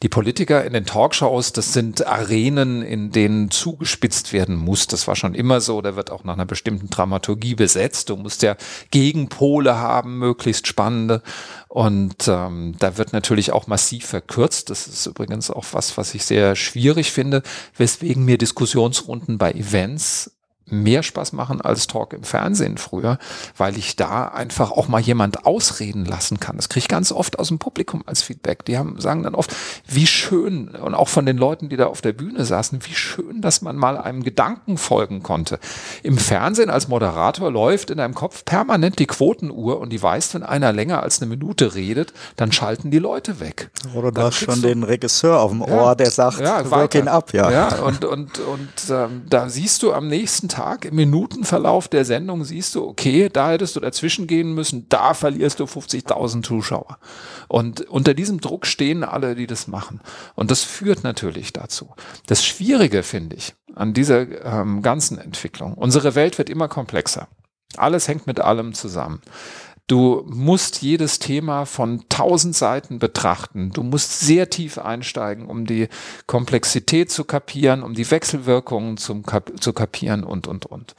[0.02, 4.86] Die Politiker in den Talkshows, das sind Arenen, in denen zugespitzt werden muss.
[4.86, 5.80] Das war schon immer so.
[5.82, 8.10] Da wird auch nach einer bestimmten Dramaturgie besetzt.
[8.10, 8.56] Du musst ja
[8.90, 11.22] Gegenpole haben, möglichst spannende.
[11.76, 14.70] Und ähm, da wird natürlich auch massiv verkürzt.
[14.70, 17.42] Das ist übrigens auch was, was ich sehr schwierig finde,
[17.76, 20.35] weswegen mir Diskussionsrunden bei Events
[20.66, 23.18] mehr Spaß machen als Talk im Fernsehen früher,
[23.56, 26.56] weil ich da einfach auch mal jemand ausreden lassen kann.
[26.56, 28.64] Das kriege ich ganz oft aus dem Publikum als Feedback.
[28.64, 29.54] Die haben, sagen dann oft,
[29.86, 33.40] wie schön, und auch von den Leuten, die da auf der Bühne saßen, wie schön,
[33.40, 35.60] dass man mal einem Gedanken folgen konnte.
[36.02, 40.42] Im Fernsehen als Moderator läuft in deinem Kopf permanent die Quotenuhr und die weiß, wenn
[40.42, 43.70] einer länger als eine Minute redet, dann schalten die Leute weg.
[43.94, 47.08] Oder du hast schon den Regisseur auf dem Ohr, ja, der sagt, ja, work ihn
[47.08, 47.50] ab, ja.
[47.50, 52.06] Ja, und, und, und ähm, da siehst du am nächsten Tag Tag im Minutenverlauf der
[52.06, 56.96] Sendung siehst du, okay, da hättest du dazwischen gehen müssen, da verlierst du 50.000 Zuschauer.
[57.46, 60.00] Und unter diesem Druck stehen alle, die das machen.
[60.34, 61.90] Und das führt natürlich dazu.
[62.26, 67.28] Das Schwierige finde ich an dieser ähm, ganzen Entwicklung, unsere Welt wird immer komplexer.
[67.76, 69.20] Alles hängt mit allem zusammen.
[69.88, 73.70] Du musst jedes Thema von tausend Seiten betrachten.
[73.70, 75.88] Du musst sehr tief einsteigen, um die
[76.26, 80.96] Komplexität zu kapieren, um die Wechselwirkungen zum Kap zu kapieren und, und, und.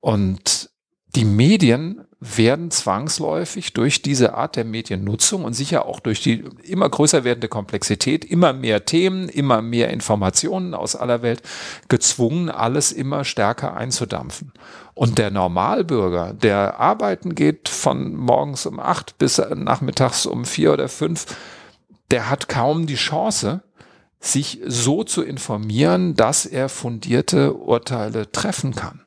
[0.00, 0.70] Und
[1.14, 6.88] die Medien werden zwangsläufig durch diese Art der Mediennutzung und sicher auch durch die immer
[6.88, 11.42] größer werdende Komplexität, immer mehr Themen, immer mehr Informationen aus aller Welt
[11.88, 14.52] gezwungen, alles immer stärker einzudampfen.
[14.98, 20.88] Und der Normalbürger, der arbeiten geht von morgens um acht bis nachmittags um vier oder
[20.88, 21.26] fünf,
[22.10, 23.62] der hat kaum die Chance,
[24.18, 29.04] sich so zu informieren, dass er fundierte Urteile treffen kann.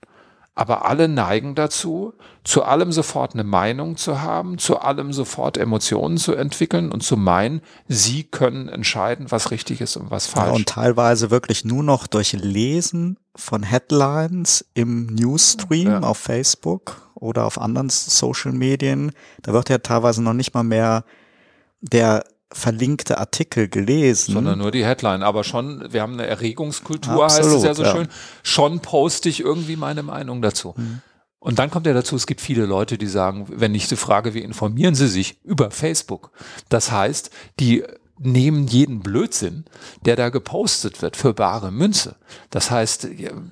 [0.54, 6.18] Aber alle neigen dazu, zu allem sofort eine Meinung zu haben, zu allem sofort Emotionen
[6.18, 10.48] zu entwickeln und zu meinen, sie können entscheiden, was richtig ist und was falsch.
[10.48, 16.00] Ja, und teilweise wirklich nur noch durch Lesen von Headlines im Newsstream ja.
[16.02, 19.14] auf Facebook oder auf anderen Social Medien.
[19.44, 21.06] Da wird ja teilweise noch nicht mal mehr
[21.80, 24.34] der verlinkte Artikel gelesen.
[24.34, 25.24] Sondern nur die Headline.
[25.24, 27.92] Aber schon, wir haben eine Erregungskultur, Absolut, heißt es ja so ja.
[27.92, 28.08] schön.
[28.44, 30.74] Schon poste ich irgendwie meine Meinung dazu.
[30.78, 31.02] Mhm.
[31.40, 34.36] Und dann kommt ja dazu, es gibt viele Leute, die sagen, wenn ich die frage,
[34.36, 35.44] wie informieren sie sich?
[35.44, 36.32] Über Facebook.
[36.70, 37.84] Das heißt, die
[38.24, 39.66] nehmen jeden Blödsinn,
[40.06, 42.16] der da gepostet wird, für bare Münze.
[42.50, 43.08] Das heißt,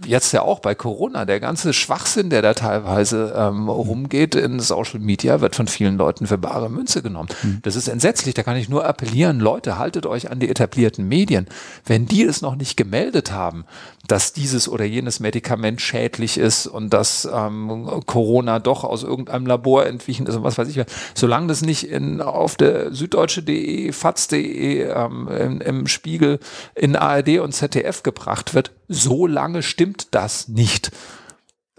[0.06, 5.00] jetzt ja auch bei Corona, der ganze Schwachsinn, der da teilweise ähm, rumgeht in Social
[5.00, 7.30] Media, wird von vielen Leuten für bare Münze genommen.
[7.44, 7.60] Mhm.
[7.64, 8.36] Das ist entsetzlich.
[8.36, 11.48] Da kann ich nur appellieren, Leute, haltet euch an die etablierten Medien.
[11.86, 13.66] Wenn die es noch nicht gemeldet haben,
[14.08, 19.86] dass dieses oder jenes Medikament schädlich ist und dass ähm, Corona doch aus irgendeinem Labor
[19.86, 25.28] entwichen ist und was weiß ich, solange das nicht in, auf der süddeutsche.de, faz.de, ähm,
[25.28, 26.39] im, im Spiegel
[26.76, 30.91] in ARD und ZDF gebracht wird, so lange stimmt das nicht.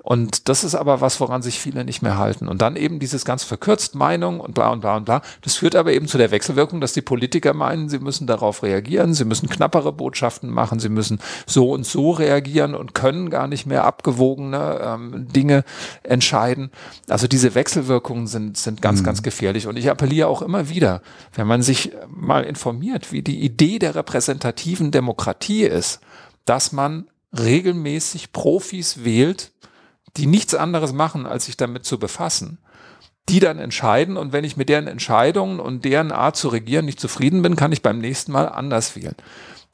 [0.03, 2.49] Und das ist aber was, woran sich viele nicht mehr halten.
[2.49, 5.21] Und dann eben dieses ganz verkürzt Meinung und bla und bla und bla.
[5.43, 9.13] Das führt aber eben zu der Wechselwirkung, dass die Politiker meinen, sie müssen darauf reagieren,
[9.13, 13.67] sie müssen knappere Botschaften machen, sie müssen so und so reagieren und können gar nicht
[13.67, 15.65] mehr abgewogene ähm, Dinge
[16.03, 16.71] entscheiden.
[17.09, 19.05] Also diese Wechselwirkungen sind, sind ganz, mhm.
[19.05, 19.67] ganz gefährlich.
[19.67, 21.03] Und ich appelliere auch immer wieder,
[21.35, 26.01] wenn man sich mal informiert, wie die Idee der repräsentativen Demokratie ist,
[26.47, 27.07] dass man
[27.39, 29.53] regelmäßig Profis wählt,
[30.17, 32.59] die nichts anderes machen, als sich damit zu befassen,
[33.29, 37.01] die dann entscheiden und wenn ich mit deren Entscheidungen und deren Art zu regieren nicht
[37.01, 39.17] zufrieden bin, kann ich beim nächsten Mal anders wählen.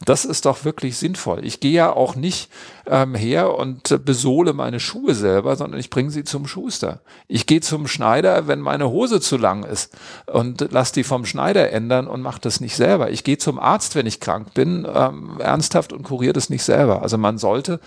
[0.05, 1.43] Das ist doch wirklich sinnvoll.
[1.43, 2.51] Ich gehe ja auch nicht
[2.87, 7.01] ähm, her und besohle meine Schuhe selber, sondern ich bringe sie zum Schuster.
[7.29, 11.73] Ich gehe zum Schneider, wenn meine Hose zu lang ist und lass die vom Schneider
[11.73, 13.11] ändern und mache das nicht selber.
[13.11, 17.01] Ich gehe zum Arzt, wenn ich krank bin, ähm, ernsthaft und kuriere das nicht selber.
[17.01, 17.81] Also man sollte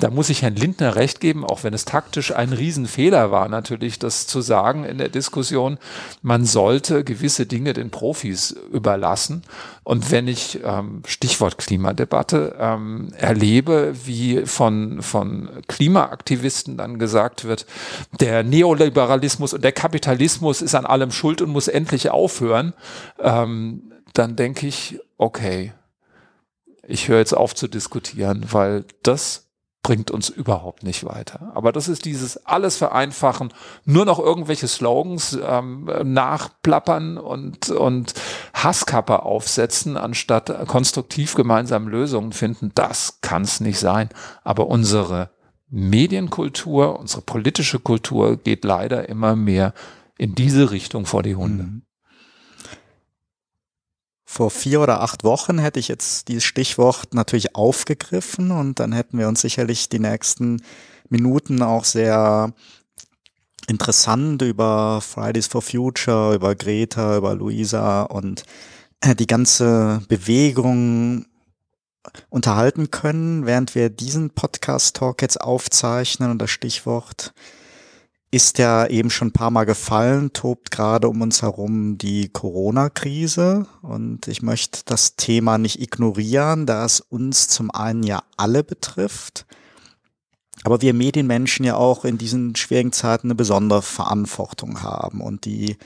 [0.00, 3.98] da muss ich Herrn Lindner recht geben, auch wenn es taktisch ein Riesenfehler war, natürlich
[3.98, 5.76] das zu sagen in der Diskussion,
[6.22, 9.42] man sollte gewisse Dinge den Profis überlassen.
[9.82, 17.66] Und wenn ich, ähm, Stichwort Klimadebatte, ähm, erlebe, wie von, von Klimaaktivisten dann gesagt wird,
[18.20, 22.72] der Neoliberalismus und der Kapitalismus ist an allem schuld und muss endlich aufhören,
[23.18, 25.72] ähm, dann denke ich, okay,
[26.86, 29.47] ich höre jetzt auf zu diskutieren, weil das
[29.88, 31.50] bringt uns überhaupt nicht weiter.
[31.54, 33.54] Aber das ist dieses alles vereinfachen,
[33.86, 38.12] nur noch irgendwelche Slogans ähm, nachplappern und, und
[38.52, 42.70] Hasskappe aufsetzen, anstatt konstruktiv gemeinsam Lösungen finden.
[42.74, 44.10] Das kann es nicht sein.
[44.44, 45.30] Aber unsere
[45.70, 49.72] Medienkultur, unsere politische Kultur geht leider immer mehr
[50.18, 51.62] in diese Richtung vor die Hunde.
[51.64, 51.87] Mhm
[54.30, 59.18] vor vier oder acht Wochen hätte ich jetzt dieses Stichwort natürlich aufgegriffen und dann hätten
[59.18, 60.60] wir uns sicherlich die nächsten
[61.08, 62.52] Minuten auch sehr
[63.68, 68.44] interessant über Fridays for Future, über Greta, über Luisa und
[69.00, 71.24] äh, die ganze Bewegung
[72.28, 77.32] unterhalten können, während wir diesen Podcast-Talk jetzt aufzeichnen und das Stichwort
[78.30, 83.66] ist ja eben schon ein paar Mal gefallen, tobt gerade um uns herum die Corona-Krise.
[83.80, 89.46] Und ich möchte das Thema nicht ignorieren, da es uns zum einen ja alle betrifft,
[90.64, 95.76] aber wir Medienmenschen ja auch in diesen schwierigen Zeiten eine besondere Verantwortung haben und die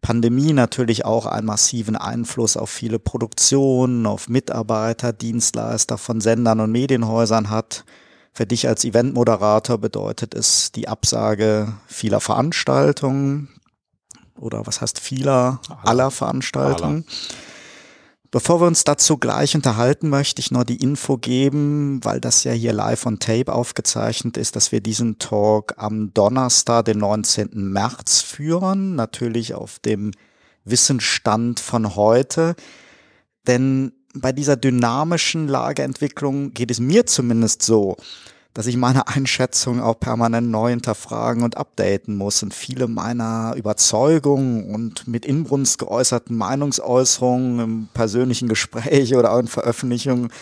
[0.00, 6.72] Pandemie natürlich auch einen massiven Einfluss auf viele Produktionen, auf Mitarbeiter, Dienstleister von Sendern und
[6.72, 7.84] Medienhäusern hat
[8.32, 13.48] Für dich als Eventmoderator bedeutet es die Absage vieler Veranstaltungen
[14.38, 17.04] oder was heißt vieler aller, Veranstaltungen.
[18.30, 22.52] Bevor wir uns dazu gleich unterhalten, möchte ich noch die Info geben, weil das ja
[22.52, 27.50] hier live on tape aufgezeichnet ist, dass wir diesen Talk am Donnerstag, den 19.
[27.52, 30.12] März führen, natürlich auf dem
[30.64, 32.54] Wissensstand von heute.
[33.48, 37.96] Denn bei dieser dynamischen Lageentwicklung geht es mir zumindest so,
[38.54, 44.74] dass ich meine Einschätzung auch permanent neu hinterfragen und updaten muss und viele meiner Überzeugungen
[44.74, 50.32] und mit Inbrunst geäußerten Meinungsäußerungen im persönlichen Gespräch oder auch in Veröffentlichungen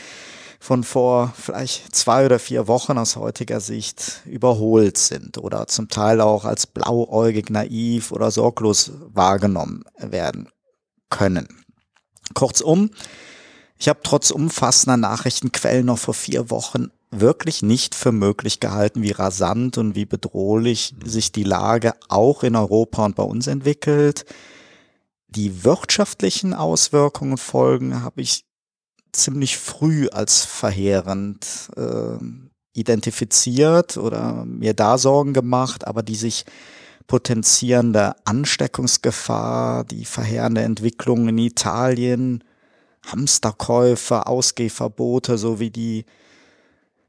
[0.61, 6.21] von vor vielleicht zwei oder vier Wochen aus heutiger Sicht überholt sind oder zum Teil
[6.21, 10.49] auch als blauäugig, naiv oder sorglos wahrgenommen werden
[11.11, 11.47] können.
[12.35, 12.91] Kurzum,
[13.79, 19.13] ich habe trotz umfassender Nachrichtenquellen noch vor vier Wochen wirklich nicht für möglich gehalten, wie
[19.13, 21.09] rasant und wie bedrohlich mhm.
[21.09, 24.27] sich die Lage auch in Europa und bei uns entwickelt.
[25.29, 28.45] Die wirtschaftlichen Auswirkungen und Folgen habe ich
[29.13, 32.19] ziemlich früh als verheerend äh,
[32.75, 36.45] identifiziert oder mir da Sorgen gemacht, aber die sich
[37.07, 42.45] potenzierende Ansteckungsgefahr, die verheerende Entwicklung in Italien,
[43.11, 46.05] Hamsterkäufe, Ausgehverbote sowie die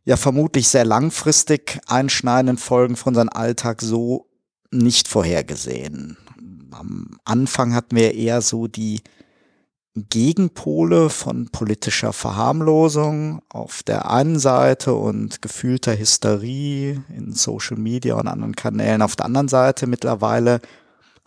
[0.06, 4.28] ja vermutlich sehr langfristig einschneidenden Folgen von seinem Alltag so
[4.72, 6.18] nicht vorhergesehen.
[6.72, 9.02] Am Anfang hatten wir eher so die
[9.96, 18.28] Gegenpole von politischer Verharmlosung auf der einen Seite und gefühlter Hysterie in Social Media und
[18.28, 19.88] anderen Kanälen auf der anderen Seite.
[19.88, 20.62] Mittlerweile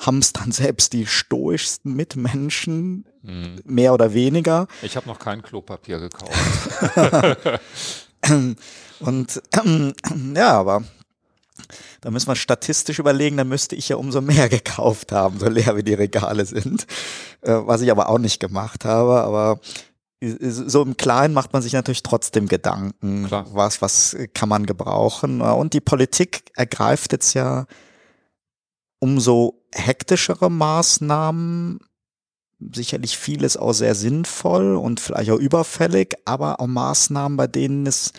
[0.07, 3.61] haben es dann selbst die stoischsten Mitmenschen, mhm.
[3.65, 4.67] mehr oder weniger.
[4.83, 6.33] Ich habe noch kein Klopapier gekauft.
[9.01, 9.43] Und
[10.35, 10.83] ja, aber
[12.01, 15.77] da müssen wir statistisch überlegen, da müsste ich ja umso mehr gekauft haben, so leer
[15.77, 16.87] wie die Regale sind.
[17.43, 19.23] Äh, was ich aber auch nicht gemacht habe.
[19.23, 19.61] Aber
[20.21, 23.47] so im Kleinen macht man sich natürlich trotzdem Gedanken, Klar.
[23.53, 25.41] was, was kann man gebrauchen.
[25.41, 27.67] Und die Politik ergreift jetzt ja
[29.03, 31.81] umso hektischere Maßnahmen,
[32.73, 38.13] sicherlich vieles auch sehr sinnvoll und vielleicht auch überfällig, aber auch Maßnahmen, bei denen es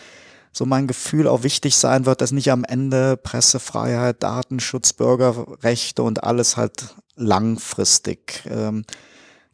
[0.52, 6.22] so mein Gefühl auch wichtig sein wird, dass nicht am Ende Pressefreiheit, Datenschutz, Bürgerrechte und
[6.22, 8.84] alles halt langfristig ähm,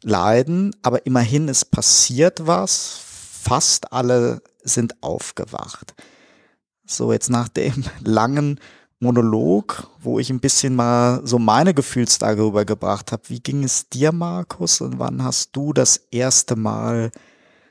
[0.03, 0.75] leiden.
[0.81, 2.99] Aber immerhin, es passiert was.
[3.41, 5.95] Fast alle sind aufgewacht.
[6.85, 8.59] So, jetzt nach dem langen
[9.01, 13.23] Monolog, wo ich ein bisschen mal so meine Gefühlslage rübergebracht habe.
[13.27, 14.79] Wie ging es dir, Markus?
[14.79, 17.11] Und wann hast du das erste Mal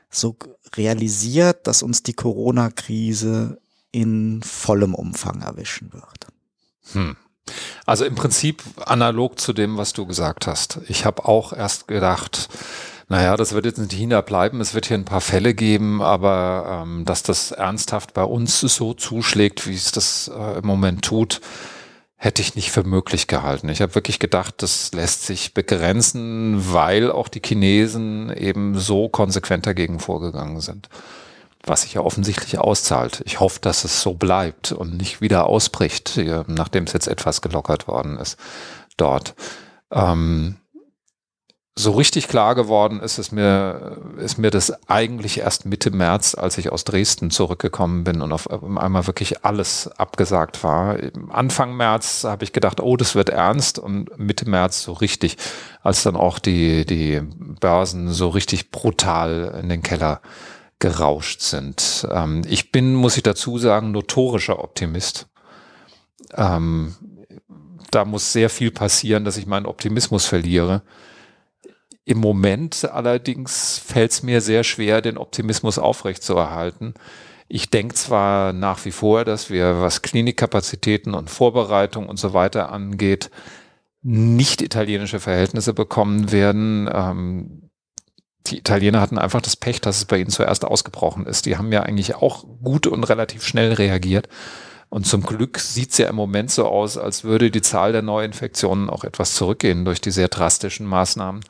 [0.09, 0.35] so
[0.75, 3.59] realisiert, dass uns die Corona-Krise
[3.91, 6.27] in vollem Umfang erwischen wird?
[6.91, 7.15] Hm.
[7.85, 10.79] Also im Prinzip analog zu dem, was du gesagt hast.
[10.89, 12.49] Ich habe auch erst gedacht,
[13.11, 14.61] naja, das wird jetzt in China bleiben.
[14.61, 18.93] Es wird hier ein paar Fälle geben, aber ähm, dass das ernsthaft bei uns so
[18.93, 21.41] zuschlägt, wie es das äh, im Moment tut,
[22.15, 23.67] hätte ich nicht für möglich gehalten.
[23.67, 29.65] Ich habe wirklich gedacht, das lässt sich begrenzen, weil auch die Chinesen eben so konsequent
[29.65, 30.87] dagegen vorgegangen sind.
[31.65, 33.23] Was sich ja offensichtlich auszahlt.
[33.25, 37.89] Ich hoffe, dass es so bleibt und nicht wieder ausbricht, nachdem es jetzt etwas gelockert
[37.89, 38.37] worden ist
[38.95, 39.35] dort.
[39.91, 40.55] Ähm,
[41.75, 46.57] so richtig klar geworden ist es mir, ist mir das eigentlich erst Mitte März, als
[46.57, 50.97] ich aus Dresden zurückgekommen bin und auf einmal wirklich alles abgesagt war.
[51.29, 55.37] Anfang März habe ich gedacht, oh, das wird ernst und Mitte März so richtig,
[55.81, 60.19] als dann auch die, die Börsen so richtig brutal in den Keller
[60.79, 62.05] gerauscht sind.
[62.11, 65.27] Ähm, ich bin, muss ich dazu sagen, notorischer Optimist.
[66.35, 66.95] Ähm,
[67.91, 70.81] da muss sehr viel passieren, dass ich meinen Optimismus verliere.
[72.03, 76.95] Im Moment allerdings fällt es mir sehr schwer, den Optimismus aufrechtzuerhalten.
[77.47, 82.71] Ich denke zwar nach wie vor, dass wir, was Klinikkapazitäten und Vorbereitung und so weiter
[82.71, 83.29] angeht,
[84.01, 86.89] nicht italienische Verhältnisse bekommen werden.
[86.91, 87.69] Ähm,
[88.47, 91.45] die Italiener hatten einfach das Pech, dass es bei ihnen zuerst ausgebrochen ist.
[91.45, 94.27] Die haben ja eigentlich auch gut und relativ schnell reagiert.
[94.89, 98.01] Und zum Glück sieht es ja im Moment so aus, als würde die Zahl der
[98.01, 101.43] Neuinfektionen auch etwas zurückgehen durch die sehr drastischen Maßnahmen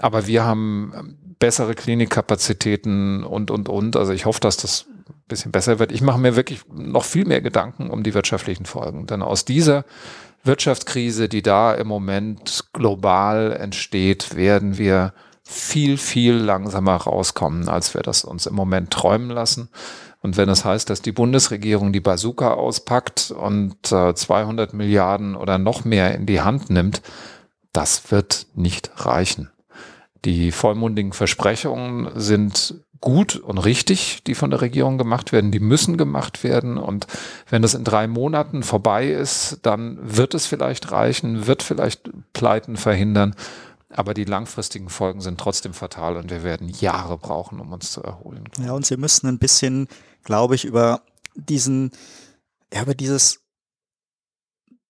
[0.00, 3.96] aber wir haben ähm, bessere Klinikkapazitäten und, und, und.
[3.96, 5.92] Also ich hoffe, dass das ein bisschen besser wird.
[5.92, 9.06] Ich mache mir wirklich noch viel mehr Gedanken um die wirtschaftlichen Folgen.
[9.06, 9.84] Denn aus dieser
[10.44, 15.12] Wirtschaftskrise, die da im Moment global entsteht, werden wir
[15.44, 19.70] viel, viel langsamer rauskommen, als wir das uns im Moment träumen lassen.
[20.20, 25.36] Und wenn es das heißt, dass die Bundesregierung die Bazooka auspackt und äh, 200 Milliarden
[25.36, 27.02] oder noch mehr in die Hand nimmt,
[27.72, 29.50] das wird nicht reichen.
[30.24, 35.52] Die vollmundigen Versprechungen sind gut und richtig, die von der Regierung gemacht werden.
[35.52, 36.78] Die müssen gemacht werden.
[36.78, 37.06] Und
[37.48, 42.76] wenn das in drei Monaten vorbei ist, dann wird es vielleicht reichen, wird vielleicht Pleiten
[42.76, 43.34] verhindern.
[43.90, 48.02] Aber die langfristigen Folgen sind trotzdem fatal und wir werden Jahre brauchen, um uns zu
[48.02, 48.44] erholen.
[48.62, 49.88] Ja, und Sie müssen ein bisschen,
[50.24, 51.02] glaube ich, über
[51.34, 51.92] diesen,
[52.72, 53.40] ja, über dieses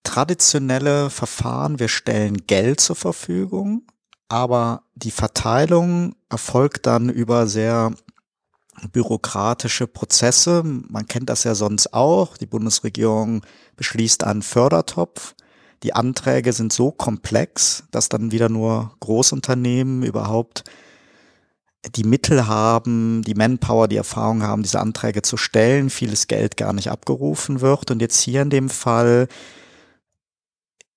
[0.03, 3.83] traditionelle Verfahren, wir stellen Geld zur Verfügung,
[4.29, 7.93] aber die Verteilung erfolgt dann über sehr
[8.93, 10.62] bürokratische Prozesse.
[10.64, 12.37] Man kennt das ja sonst auch.
[12.37, 13.43] Die Bundesregierung
[13.76, 15.35] beschließt einen Fördertopf.
[15.83, 20.64] Die Anträge sind so komplex, dass dann wieder nur Großunternehmen überhaupt
[21.95, 26.72] die Mittel haben, die Manpower, die Erfahrung haben, diese Anträge zu stellen, vieles Geld gar
[26.72, 27.91] nicht abgerufen wird.
[27.91, 29.29] Und jetzt hier in dem Fall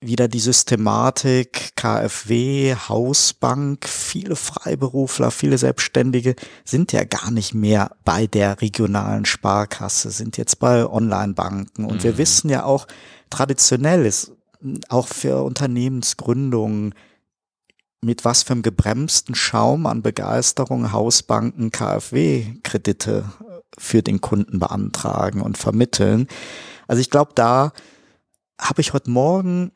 [0.01, 6.35] wieder die Systematik, KfW, Hausbank, viele Freiberufler, viele Selbstständige
[6.65, 11.85] sind ja gar nicht mehr bei der regionalen Sparkasse, sind jetzt bei Online-Banken.
[11.85, 12.03] Und mhm.
[12.03, 12.87] wir wissen ja auch,
[13.29, 14.31] traditionell ist
[14.89, 16.95] auch für Unternehmensgründungen
[18.03, 23.25] mit was für einem gebremsten Schaum an Begeisterung Hausbanken KfW-Kredite
[23.77, 26.27] für den Kunden beantragen und vermitteln.
[26.87, 27.71] Also ich glaube, da
[28.59, 29.71] habe ich heute Morgen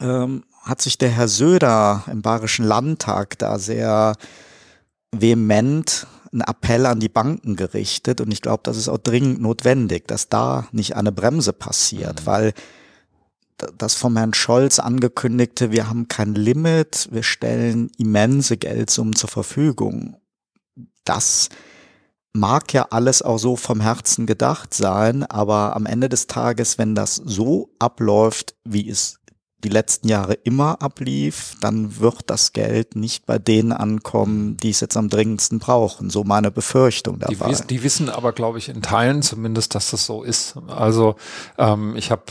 [0.00, 4.16] ähm, hat sich der Herr Söder im Bayerischen Landtag da sehr
[5.12, 10.06] vehement einen Appell an die Banken gerichtet und ich glaube, das ist auch dringend notwendig,
[10.06, 12.26] dass da nicht eine Bremse passiert, mhm.
[12.26, 12.52] weil
[13.76, 20.16] das vom Herrn Scholz angekündigte, wir haben kein Limit, wir stellen immense Geldsummen zur Verfügung.
[21.04, 21.48] Das
[22.32, 26.94] mag ja alles auch so vom Herzen gedacht sein, aber am Ende des Tages, wenn
[26.94, 29.17] das so abläuft, wie es
[29.64, 34.80] die letzten Jahre immer ablief, dann wird das Geld nicht bei denen ankommen, die es
[34.80, 36.10] jetzt am dringendsten brauchen.
[36.10, 37.52] So meine Befürchtung dabei.
[37.52, 40.56] Die, die wissen aber, glaube ich, in Teilen zumindest, dass das so ist.
[40.68, 41.16] Also
[41.58, 42.22] ähm, ich habe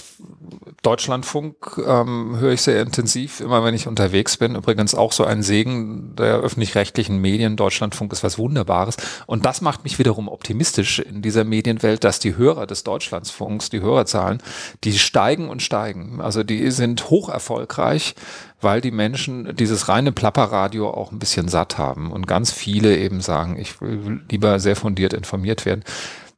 [0.84, 4.56] Deutschlandfunk ähm, höre ich sehr intensiv, immer wenn ich unterwegs bin.
[4.56, 7.58] Übrigens auch so ein Segen der öffentlich-rechtlichen Medien.
[7.58, 8.96] Deutschlandfunk ist was Wunderbares.
[9.26, 13.82] Und das macht mich wiederum optimistisch in dieser Medienwelt, dass die Hörer des Deutschlandfunks, die
[13.82, 14.42] Hörerzahlen,
[14.86, 16.22] die steigen und steigen.
[16.22, 18.16] Also die sind hoch erfolgreich,
[18.62, 23.22] weil die Menschen dieses reine Plapperradio auch ein bisschen satt haben und ganz viele eben
[23.22, 25.84] sagen, ich will lieber sehr fundiert informiert werden.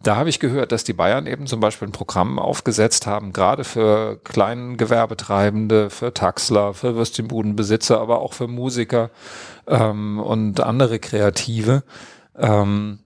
[0.01, 3.65] Da habe ich gehört, dass die Bayern eben zum Beispiel ein Programm aufgesetzt haben, gerade
[3.65, 9.09] für kleinen Gewerbetreibende, für Taxler, für Würstchenbudenbesitzer, aber auch für Musiker
[9.67, 11.84] ähm, und andere Kreative,
[12.38, 12.99] ähm,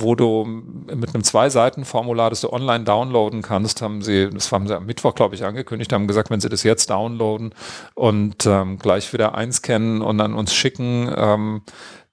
[0.00, 4.76] wo du mit einem Zwei-Seiten-Formular, das du online downloaden kannst, haben sie, das haben sie
[4.76, 7.54] am Mittwoch, glaube ich, angekündigt, haben gesagt, wenn sie das jetzt downloaden
[7.94, 11.62] und ähm, gleich wieder einscannen und an uns schicken, ähm,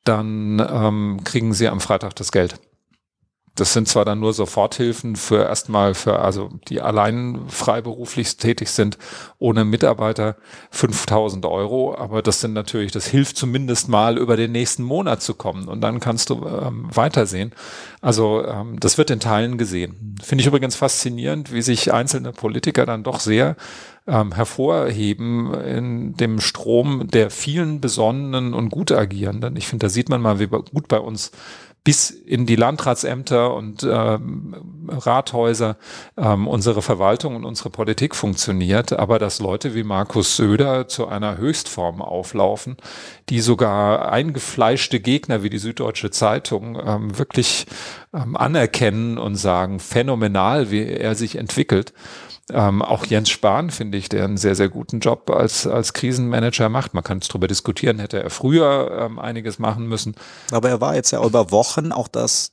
[0.04, 2.56] dann ähm, kriegen sie am Freitag das Geld.
[3.56, 8.98] Das sind zwar dann nur Soforthilfen für erstmal für, also die allein freiberuflich tätig sind,
[9.38, 10.38] ohne Mitarbeiter
[10.72, 15.36] 5000 Euro, aber das sind natürlich, das hilft zumindest mal über den nächsten Monat zu
[15.36, 17.52] kommen und dann kannst du ähm, weitersehen.
[18.02, 20.16] Also ähm, das wird in Teilen gesehen.
[20.24, 23.56] Finde ich übrigens faszinierend, wie sich einzelne Politiker dann doch sehr
[24.08, 29.56] ähm, hervorheben in dem Strom der vielen besonnenen und gut agierenden.
[29.56, 31.32] Ich finde, da sieht man mal, wie gut bei uns
[31.84, 35.76] bis in die Landratsämter und ähm, Rathäuser
[36.18, 41.38] ähm, unsere Verwaltung und unsere Politik funktioniert, aber dass Leute wie Markus Söder zu einer
[41.38, 42.78] Höchstform auflaufen,
[43.30, 47.66] die sogar eingefleischte Gegner wie die Süddeutsche Zeitung ähm, wirklich
[48.14, 51.94] ähm, anerkennen und sagen, phänomenal, wie er sich entwickelt.
[52.50, 56.68] Ähm, auch Jens Spahn finde ich, der einen sehr, sehr guten Job als, als Krisenmanager
[56.68, 56.94] macht.
[56.94, 60.16] Man kann es darüber diskutieren, hätte er früher ähm, einiges machen müssen.
[60.52, 62.52] Aber er war jetzt ja über Wochen auch das,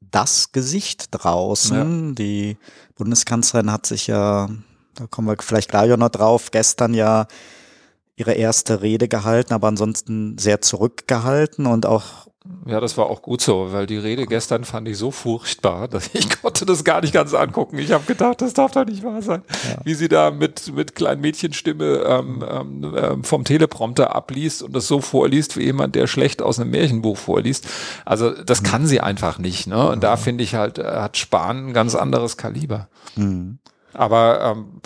[0.00, 2.08] das Gesicht draußen.
[2.08, 2.14] Ja.
[2.14, 2.56] Die
[2.94, 4.48] Bundeskanzlerin hat sich ja,
[4.94, 7.26] da kommen wir vielleicht gleich auch noch drauf, gestern ja
[8.16, 12.29] ihre erste Rede gehalten, aber ansonsten sehr zurückgehalten und auch
[12.66, 16.10] ja, das war auch gut so, weil die Rede gestern fand ich so furchtbar, dass
[16.14, 17.78] ich konnte das gar nicht ganz angucken.
[17.78, 19.76] Ich habe gedacht, das darf doch nicht wahr sein, ja.
[19.84, 24.86] wie sie da mit mit kleinen Mädchenstimme ähm, ähm, ähm, vom Teleprompter abliest und das
[24.86, 27.68] so vorliest wie jemand, der schlecht aus einem Märchenbuch vorliest.
[28.06, 28.66] Also das mhm.
[28.66, 29.66] kann sie einfach nicht.
[29.66, 29.90] Ne?
[29.90, 32.88] Und da finde ich halt, hat Spahn ein ganz anderes Kaliber.
[33.16, 33.58] Mhm.
[33.92, 34.80] Aber ähm,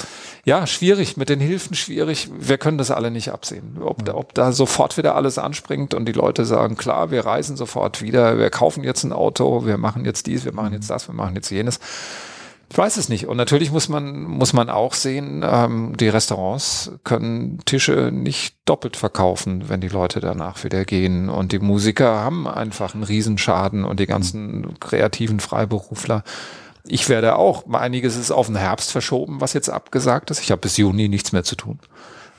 [0.47, 2.29] Ja, schwierig, mit den Hilfen schwierig.
[2.39, 3.79] Wir können das alle nicht absehen.
[3.81, 7.57] Ob, da, ob da sofort wieder alles anspringt und die Leute sagen, klar, wir reisen
[7.57, 11.09] sofort wieder, wir kaufen jetzt ein Auto, wir machen jetzt dies, wir machen jetzt das,
[11.09, 11.81] wir machen jetzt jenes.
[12.71, 13.27] Ich weiß es nicht.
[13.27, 18.97] Und natürlich muss man, muss man auch sehen, ähm, die Restaurants können Tische nicht doppelt
[18.97, 21.29] verkaufen, wenn die Leute danach wieder gehen.
[21.29, 26.23] Und die Musiker haben einfach einen Riesenschaden und die ganzen kreativen Freiberufler.
[26.87, 30.41] Ich werde auch, einiges ist auf den Herbst verschoben, was jetzt abgesagt ist.
[30.41, 31.79] Ich habe bis Juni nichts mehr zu tun.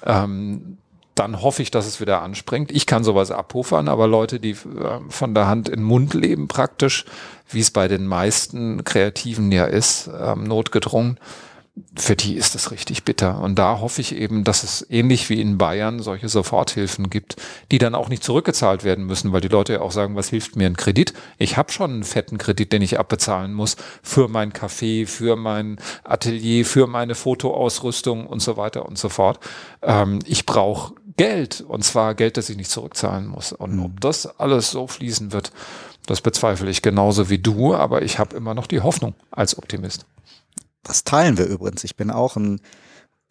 [0.05, 0.77] Ähm,
[1.15, 2.71] dann hoffe ich, dass es wieder anspringt.
[2.71, 6.47] Ich kann sowas abpuffern, aber Leute, die äh, von der Hand in den Mund leben
[6.47, 7.05] praktisch,
[7.49, 11.17] wie es bei den meisten Kreativen ja ist, ähm, notgedrungen,
[11.97, 13.41] für die ist das richtig bitter.
[13.41, 17.35] Und da hoffe ich eben, dass es ähnlich wie in Bayern solche Soforthilfen gibt,
[17.71, 20.55] die dann auch nicht zurückgezahlt werden müssen, weil die Leute ja auch sagen, was hilft
[20.55, 21.13] mir ein Kredit?
[21.37, 25.77] Ich habe schon einen fetten Kredit, den ich abbezahlen muss für mein Café, für mein
[26.05, 29.39] Atelier, für meine Fotoausrüstung und so weiter und so fort.
[29.81, 33.51] Ähm, ich brauche Geld und zwar Geld, das ich nicht zurückzahlen muss.
[33.51, 35.51] Und ob das alles so fließen wird,
[36.05, 40.05] das bezweifle ich genauso wie du, aber ich habe immer noch die Hoffnung als Optimist.
[40.85, 41.83] Das teilen wir übrigens.
[41.83, 42.61] Ich bin auch ein,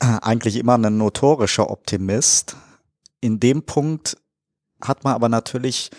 [0.01, 2.57] äh, eigentlich immer ein notorischer Optimist.
[3.21, 4.19] In dem Punkt
[4.83, 5.91] hat man aber natürlich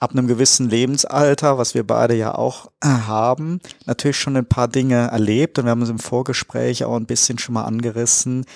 [0.00, 4.66] ab einem gewissen Lebensalter, was wir beide ja auch äh, haben, natürlich schon ein paar
[4.66, 8.46] Dinge erlebt und wir haben uns im Vorgespräch auch ein bisschen schon mal angerissen.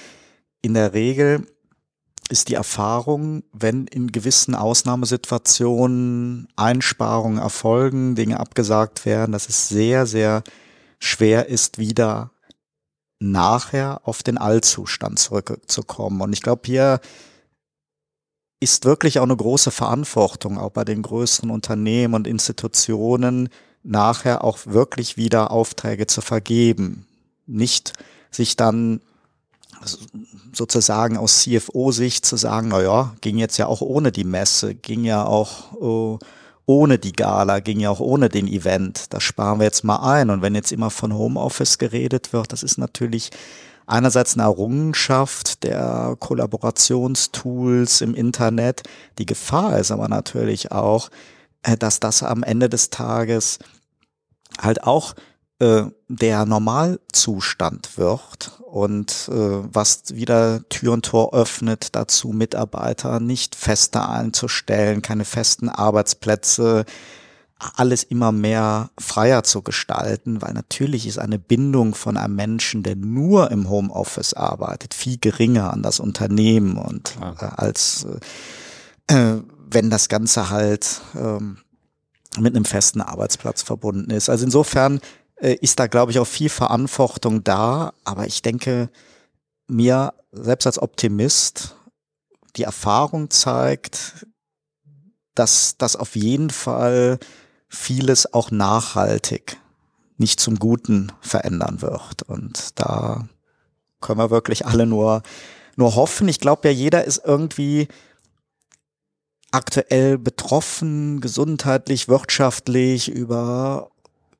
[0.62, 1.46] In der Regel
[2.30, 10.06] ist die Erfahrung, wenn in gewissen Ausnahmesituationen Einsparungen erfolgen, Dinge abgesagt werden, dass es sehr,
[10.06, 10.42] sehr
[10.98, 12.30] schwer ist, wieder
[13.18, 16.20] nachher auf den Allzustand zurückzukommen.
[16.20, 17.00] Und ich glaube, hier
[18.60, 23.48] ist wirklich auch eine große Verantwortung, auch bei den größeren Unternehmen und Institutionen,
[23.82, 27.06] nachher auch wirklich wieder Aufträge zu vergeben.
[27.46, 27.92] Nicht
[28.30, 29.00] sich dann
[30.52, 35.04] sozusagen aus CFO-Sicht zu sagen, na ja, ging jetzt ja auch ohne die Messe, ging
[35.04, 36.18] ja auch uh,
[36.66, 39.12] ohne die Gala, ging ja auch ohne den Event.
[39.14, 40.30] Das sparen wir jetzt mal ein.
[40.30, 43.30] Und wenn jetzt immer von Homeoffice geredet wird, das ist natürlich
[43.86, 48.82] einerseits eine Errungenschaft der Kollaborationstools im Internet.
[49.18, 51.08] Die Gefahr ist aber natürlich auch,
[51.62, 53.60] äh, dass das am Ende des Tages
[54.60, 55.14] halt auch
[55.58, 59.34] äh, der Normalzustand wird und äh,
[59.72, 66.84] was wieder Tür und Tor öffnet, dazu Mitarbeiter nicht fester einzustellen, keine festen Arbeitsplätze,
[67.58, 72.96] alles immer mehr freier zu gestalten, weil natürlich ist eine Bindung von einem Menschen, der
[72.96, 78.06] nur im Homeoffice arbeitet, viel geringer an das Unternehmen und äh, als
[79.08, 81.58] äh, äh, wenn das Ganze halt ähm,
[82.38, 84.28] mit einem festen Arbeitsplatz verbunden ist.
[84.28, 85.00] Also insofern
[85.40, 87.92] ist da, glaube ich, auch viel Verantwortung da.
[88.04, 88.90] Aber ich denke,
[89.68, 91.76] mir selbst als Optimist,
[92.56, 94.26] die Erfahrung zeigt,
[95.34, 97.18] dass das auf jeden Fall
[97.68, 99.58] vieles auch nachhaltig
[100.18, 102.22] nicht zum Guten verändern wird.
[102.22, 103.28] Und da
[104.00, 105.22] können wir wirklich alle nur,
[105.76, 106.28] nur hoffen.
[106.28, 107.88] Ich glaube ja, jeder ist irgendwie
[109.50, 113.90] aktuell betroffen, gesundheitlich, wirtschaftlich, über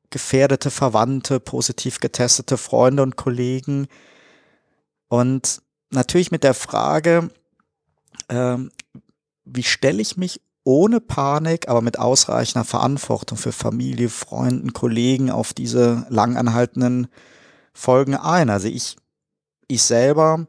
[0.09, 3.87] gefährdete Verwandte, positiv getestete Freunde und Kollegen.
[5.09, 7.29] Und natürlich mit der Frage,
[8.29, 8.71] ähm,
[9.45, 15.53] wie stelle ich mich ohne Panik, aber mit ausreichender Verantwortung für Familie, Freunden, Kollegen auf
[15.53, 17.07] diese langanhaltenden
[17.73, 18.49] Folgen ein.
[18.49, 18.97] Also ich,
[19.67, 20.47] ich selber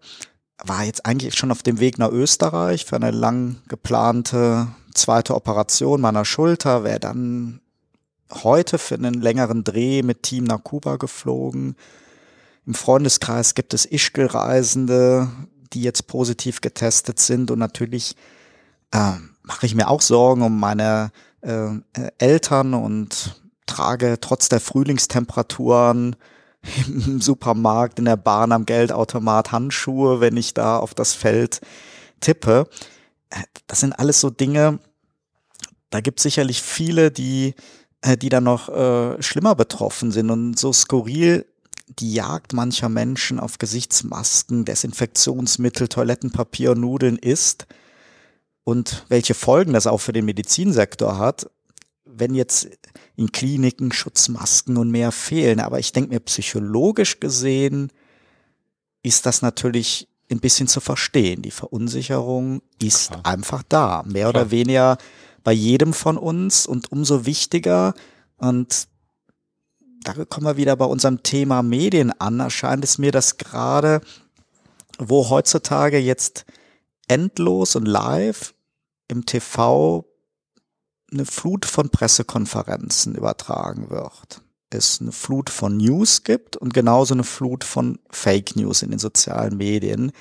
[0.65, 6.01] war jetzt eigentlich schon auf dem Weg nach Österreich für eine lang geplante zweite Operation
[6.01, 7.61] meiner Schulter, wäre dann
[8.33, 11.77] heute für einen längeren Dreh mit Team nach Kuba geflogen.
[12.67, 15.29] Im Freundeskreis gibt es Ischgl-Reisende,
[15.73, 17.51] die jetzt positiv getestet sind.
[17.51, 18.17] Und natürlich
[18.93, 19.13] äh,
[19.43, 21.11] mache ich mir auch Sorgen um meine
[21.41, 21.71] äh,
[22.19, 26.17] Eltern und trage trotz der Frühlingstemperaturen
[26.87, 31.61] im Supermarkt, in der Bahn, am Geldautomat Handschuhe, wenn ich da auf das Feld
[32.21, 32.69] tippe.
[33.31, 34.81] Äh, das sind alles so Dinge,
[35.91, 37.55] da gibt es sicherlich viele, die
[38.05, 41.47] die dann noch äh, schlimmer betroffen sind und so skurril
[41.99, 47.67] die Jagd mancher Menschen auf Gesichtsmasken, Desinfektionsmittel, Toilettenpapier, Nudeln ist
[48.65, 51.51] und welche Folgen das auch für den Medizinsektor hat,
[52.05, 52.69] wenn jetzt
[53.17, 55.61] in Kliniken Schutzmasken und mehr fehlen.
[55.61, 57.91] Aber ich denke mir, psychologisch gesehen
[59.03, 61.43] ist das natürlich ein bisschen zu verstehen.
[61.43, 63.25] Die Verunsicherung ist Klar.
[63.25, 64.03] einfach da.
[64.05, 64.43] Mehr Klar.
[64.43, 64.99] oder weniger
[65.49, 67.95] bei jedem von uns und umso wichtiger
[68.37, 68.87] und
[70.03, 74.03] da kommen wir wieder bei unserem Thema Medien an, erscheint es mir, dass gerade
[74.99, 76.45] wo heutzutage jetzt
[77.07, 78.53] endlos und live
[79.09, 80.05] im TV
[81.11, 84.43] eine Flut von Pressekonferenzen übertragen wird.
[84.69, 88.99] Es eine Flut von News gibt und genauso eine Flut von Fake News in den
[88.99, 90.13] sozialen Medien,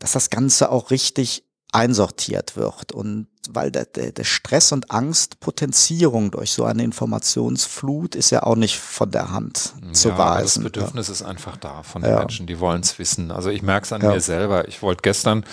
[0.00, 2.92] dass das Ganze auch richtig einsortiert wird.
[2.92, 8.78] Und weil der, der, Stress und Angstpotenzierung durch so eine Informationsflut ist ja auch nicht
[8.78, 10.62] von der Hand zu ja, weisen.
[10.62, 11.12] Das Bedürfnis ja.
[11.14, 12.18] ist einfach da von den ja.
[12.18, 13.30] Menschen, die wollen es wissen.
[13.30, 14.68] Also ich merke es an mir selber.
[14.68, 15.44] Ich wollte gestern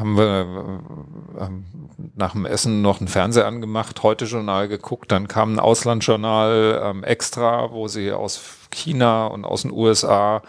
[0.00, 0.82] haben wir
[1.38, 1.48] äh,
[2.16, 7.04] nach dem Essen noch ein Fernseher angemacht, heute Journal geguckt, dann kam ein Auslandsjournal ähm,
[7.04, 8.40] extra, wo sie aus
[8.70, 10.42] China und aus den USA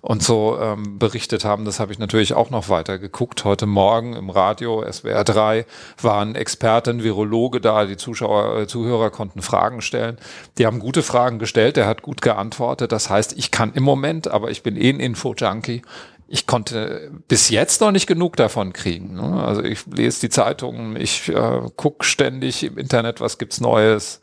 [0.00, 1.64] und so ähm, berichtet haben.
[1.64, 3.44] Das habe ich natürlich auch noch weiter geguckt.
[3.44, 5.66] Heute Morgen im Radio SWR 3
[6.00, 10.16] waren Experten, Virologe da, die Zuschauer, äh, Zuhörer konnten Fragen stellen.
[10.58, 12.92] Die haben gute Fragen gestellt, der hat gut geantwortet.
[12.92, 15.82] Das heißt, ich kann im Moment, aber ich bin eh ein Info-Junkie,
[16.28, 19.14] ich konnte bis jetzt noch nicht genug davon kriegen.
[19.14, 19.44] Ne?
[19.44, 24.20] Also ich lese die Zeitungen, ich äh, gucke ständig im Internet, was gibt's Neues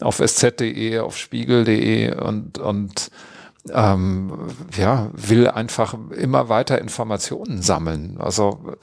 [0.00, 3.10] auf sz.de, auf spiegel.de und, und
[3.70, 8.16] ähm, ja, will einfach immer weiter Informationen sammeln.
[8.18, 8.76] Also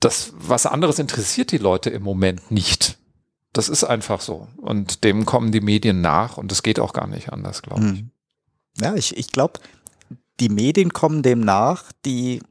[0.00, 2.98] das, was anderes interessiert die Leute im Moment nicht.
[3.54, 4.48] Das ist einfach so.
[4.56, 7.98] Und dem kommen die Medien nach und es geht auch gar nicht anders, glaube ich.
[8.00, 8.10] Hm.
[8.80, 9.60] Ja, ich, ich glaube,
[10.40, 11.92] die Medien kommen dem nach.
[12.04, 12.42] Die,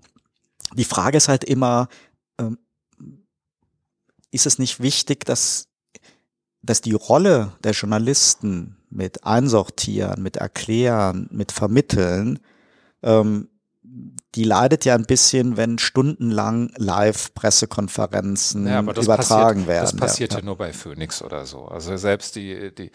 [0.76, 1.88] die Frage ist halt immer,
[2.38, 2.58] ähm,
[4.32, 5.68] ist es nicht wichtig, dass,
[6.62, 12.40] dass die Rolle der Journalisten mit Einsortieren, mit Erklären, mit Vermitteln,
[13.02, 13.50] ähm,
[14.36, 19.84] die leidet ja ein bisschen, wenn stundenlang Live-Pressekonferenzen ja, übertragen passiert, werden.
[19.84, 20.40] Das passiert ja.
[20.40, 21.66] ja nur bei Phoenix oder so.
[21.66, 22.92] Also selbst die, die,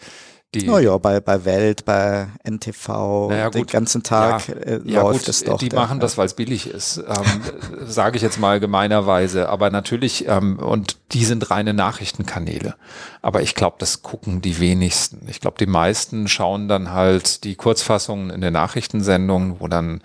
[0.55, 5.25] die, naja, bei, bei Welt, bei NTV, naja, den ganzen Tag ja, äh, ja, läuft
[5.25, 5.59] gut, es doch.
[5.59, 7.41] Die machen das, weil es billig ist, ähm,
[7.85, 9.47] sage ich jetzt mal gemeinerweise.
[9.49, 12.75] Aber natürlich, ähm, und die sind reine Nachrichtenkanäle.
[13.21, 15.27] Aber ich glaube, das gucken die wenigsten.
[15.29, 20.01] Ich glaube, die meisten schauen dann halt die Kurzfassungen in den Nachrichtensendungen, wo dann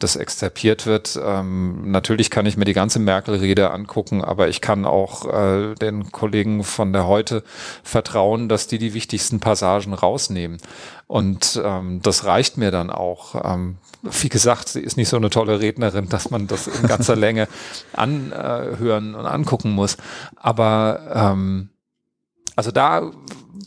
[0.00, 1.18] das exzerpiert wird.
[1.22, 6.10] Ähm, natürlich kann ich mir die ganze Merkel-Rede angucken, aber ich kann auch äh, den
[6.10, 7.44] Kollegen von der Heute
[7.84, 10.58] vertrauen, dass die die wichtigsten Passagen rausnehmen.
[11.06, 13.34] Und ähm, das reicht mir dann auch.
[13.44, 17.16] Ähm, wie gesagt, sie ist nicht so eine tolle Rednerin, dass man das in ganzer
[17.16, 17.48] Länge
[17.92, 19.96] anhören und angucken muss.
[20.36, 21.68] Aber ähm,
[22.56, 23.10] also da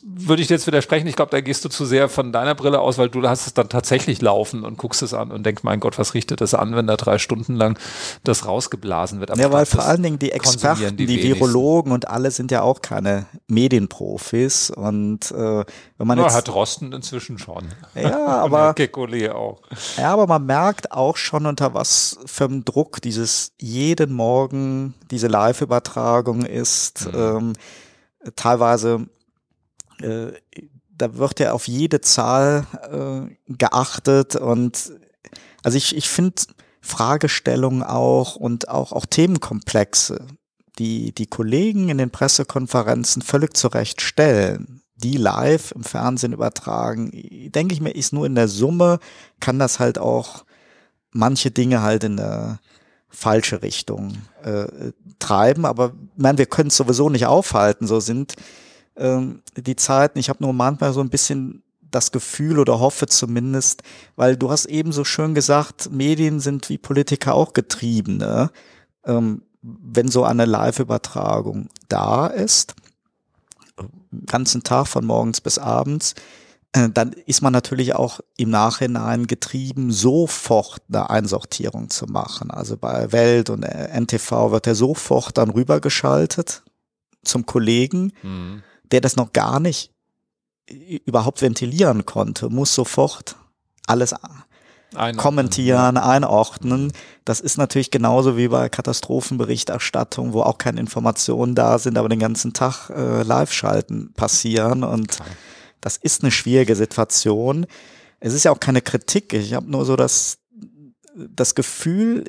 [0.02, 1.08] würde ich jetzt widersprechen.
[1.08, 3.54] Ich glaube, da gehst du zu sehr von deiner Brille aus, weil du hast es
[3.54, 6.76] dann tatsächlich laufen und guckst es an und denkst, mein Gott, was richtet das an,
[6.76, 7.78] wenn da drei Stunden lang
[8.24, 9.32] das rausgeblasen wird.
[9.32, 12.62] Aber ja, weil vor allen Dingen die Experten, die, die Virologen und alle sind ja
[12.62, 15.66] auch keine Medienprofis und äh,
[15.98, 16.36] wenn man ja, jetzt...
[16.36, 17.66] hat Rosten inzwischen schon.
[17.96, 18.76] Ja, aber...
[19.34, 19.62] auch.
[19.98, 25.28] Ja, aber man merkt auch schon unter was für einem Druck dieses jeden Morgen diese
[25.28, 27.08] Live-Übertragung ist.
[27.14, 27.20] Mhm.
[27.20, 27.54] Ähm,
[28.36, 29.08] teilweise
[30.02, 30.34] äh,
[30.96, 34.94] da wird ja auf jede Zahl äh, geachtet und
[35.64, 36.44] also ich, ich finde
[36.82, 40.28] Fragestellungen auch und auch, auch Themenkomplexe,
[40.78, 47.12] die die Kollegen in den Pressekonferenzen völlig zurecht stellen, die live im Fernsehen übertragen,
[47.52, 49.00] denke ich mir, ist nur in der Summe,
[49.40, 50.46] kann das halt auch
[51.12, 52.60] manche Dinge halt in der
[53.10, 54.14] falsche Richtung
[54.44, 58.34] äh, treiben, aber man, wir können es sowieso nicht aufhalten, so sind
[58.96, 60.20] ähm, die Zeiten.
[60.20, 61.64] Ich habe nur manchmal so ein bisschen
[61.94, 63.84] das Gefühl oder hoffe zumindest,
[64.16, 68.18] weil du hast eben so schön gesagt, Medien sind wie Politiker auch getrieben.
[68.18, 68.50] Ne?
[69.06, 72.76] Ähm, wenn so eine Live-Übertragung da ist,
[74.26, 76.16] ganzen Tag von morgens bis abends,
[76.74, 82.52] äh, dann ist man natürlich auch im Nachhinein getrieben, sofort eine Einsortierung zu machen.
[82.52, 86.64] Also bei Welt und NTV wird er sofort dann rübergeschaltet
[87.24, 88.14] zum Kollegen.
[88.24, 88.64] Mhm
[88.94, 89.92] der das noch gar nicht
[91.06, 93.36] überhaupt ventilieren konnte, muss sofort
[93.88, 94.14] alles
[94.94, 95.18] Einordnen.
[95.18, 96.94] kommentieren, einordnen.
[97.26, 102.20] Das ist natürlich genauso wie bei Katastrophenberichterstattung, wo auch keine Informationen da sind, aber den
[102.20, 104.84] ganzen Tag äh, Live-Schalten passieren.
[104.84, 105.18] Und
[105.82, 107.66] das ist eine schwierige Situation.
[108.20, 109.34] Es ist ja auch keine Kritik.
[109.34, 110.38] Ich habe nur so das,
[111.16, 112.24] das Gefühl,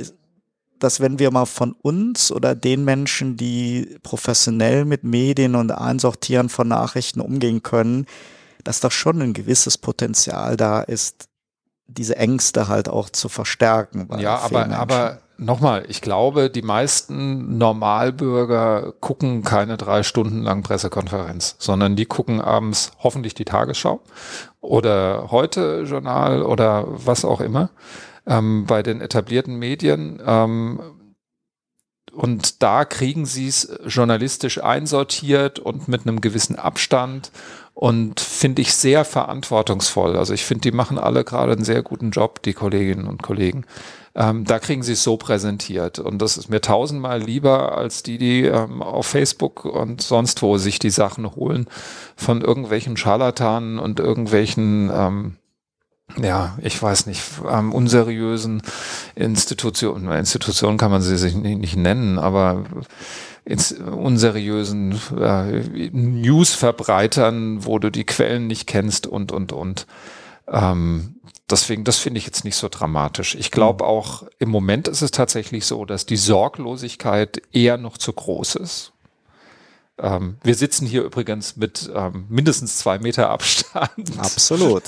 [0.85, 6.51] dass wenn wir mal von uns oder den Menschen, die professionell mit Medien und Einsortieren
[6.51, 8.07] von Nachrichten umgehen können,
[8.63, 11.29] dass da schon ein gewisses Potenzial da ist,
[11.87, 14.09] diese Ängste halt auch zu verstärken.
[14.19, 21.57] Ja, aber, aber nochmal, ich glaube, die meisten Normalbürger gucken keine drei Stunden lang Pressekonferenz,
[21.59, 24.01] sondern die gucken abends hoffentlich die Tagesschau
[24.61, 27.71] oder heute Journal oder was auch immer
[28.27, 30.21] ähm, bei den etablierten Medien.
[30.25, 30.81] Ähm,
[32.13, 37.33] und da kriegen sie es journalistisch einsortiert und mit einem gewissen Abstand
[37.75, 40.17] und finde ich sehr verantwortungsvoll.
[40.17, 43.65] Also ich finde, die machen alle gerade einen sehr guten Job, die Kolleginnen und Kollegen.
[44.15, 45.99] Ähm, da kriegen sie es so präsentiert.
[45.99, 50.57] Und das ist mir tausendmal lieber als die, die ähm, auf Facebook und sonst wo
[50.57, 51.67] sich die Sachen holen
[52.15, 55.37] von irgendwelchen Scharlatanen und irgendwelchen ähm,
[56.21, 58.63] ja, ich weiß nicht, ähm, unseriösen
[59.15, 62.65] Institutionen, Institutionen kann man sie sich nicht, nicht nennen, aber
[63.45, 65.61] ins unseriösen äh,
[65.93, 69.87] News-Verbreitern, wo du die Quellen nicht kennst und, und, und.
[70.49, 71.17] Ähm,
[71.51, 73.35] deswegen, das finde ich jetzt nicht so dramatisch.
[73.35, 73.91] Ich glaube mhm.
[73.91, 78.94] auch, im Moment ist es tatsächlich so, dass die Sorglosigkeit eher noch zu groß ist.
[79.97, 84.19] Ähm, wir sitzen hier übrigens mit ähm, mindestens zwei Meter Abstand.
[84.19, 84.83] Absolut.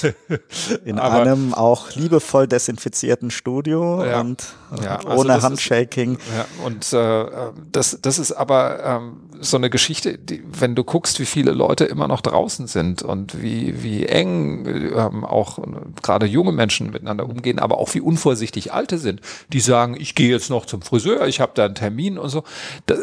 [0.84, 4.44] In Aber, einem auch liebevoll desinfizierten Studio ja, und
[4.82, 6.16] ja, also ohne Handshaking.
[6.16, 10.82] Ist, ja, und äh, das, das ist aber ähm, so eine Geschichte, die, wenn du
[10.82, 15.60] guckst, wie viele Leute immer noch draußen sind und wie, wie eng ähm, auch
[16.02, 19.20] gerade junge Menschen miteinander umgehen, aber auch wie unvorsichtig Alte sind,
[19.52, 22.42] die sagen, ich gehe jetzt noch zum Friseur, ich habe da einen Termin und so.
[22.86, 22.98] Das,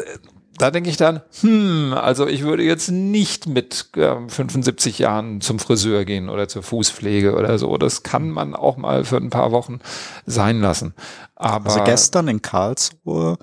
[0.58, 5.58] da denke ich dann, hm, also ich würde jetzt nicht mit äh, 75 Jahren zum
[5.58, 7.76] Friseur gehen oder zur Fußpflege oder so.
[7.76, 9.80] Das kann man auch mal für ein paar Wochen
[10.26, 10.94] sein lassen.
[11.34, 13.38] Aber also gestern in Karlsruhe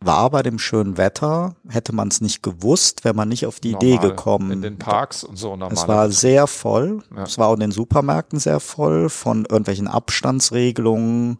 [0.00, 3.72] war bei dem schönen Wetter, hätte man es nicht gewusst, wäre man nicht auf die
[3.72, 4.50] normal, Idee gekommen.
[4.50, 5.58] In den Parks und so.
[5.70, 7.02] Es war sehr voll.
[7.14, 7.22] Ja.
[7.22, 11.38] Es war auch in den Supermärkten sehr voll von irgendwelchen Abstandsregelungen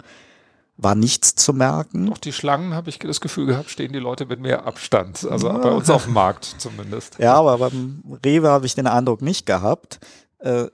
[0.77, 2.07] war nichts zu merken.
[2.07, 5.27] Doch die Schlangen, habe ich das Gefühl gehabt, stehen die Leute mit mehr Abstand.
[5.31, 5.59] Also ja.
[5.59, 7.17] bei uns auf dem Markt zumindest.
[7.19, 10.01] Ja, aber beim Rewe habe ich den Eindruck nicht gehabt.
[10.39, 10.67] Äh,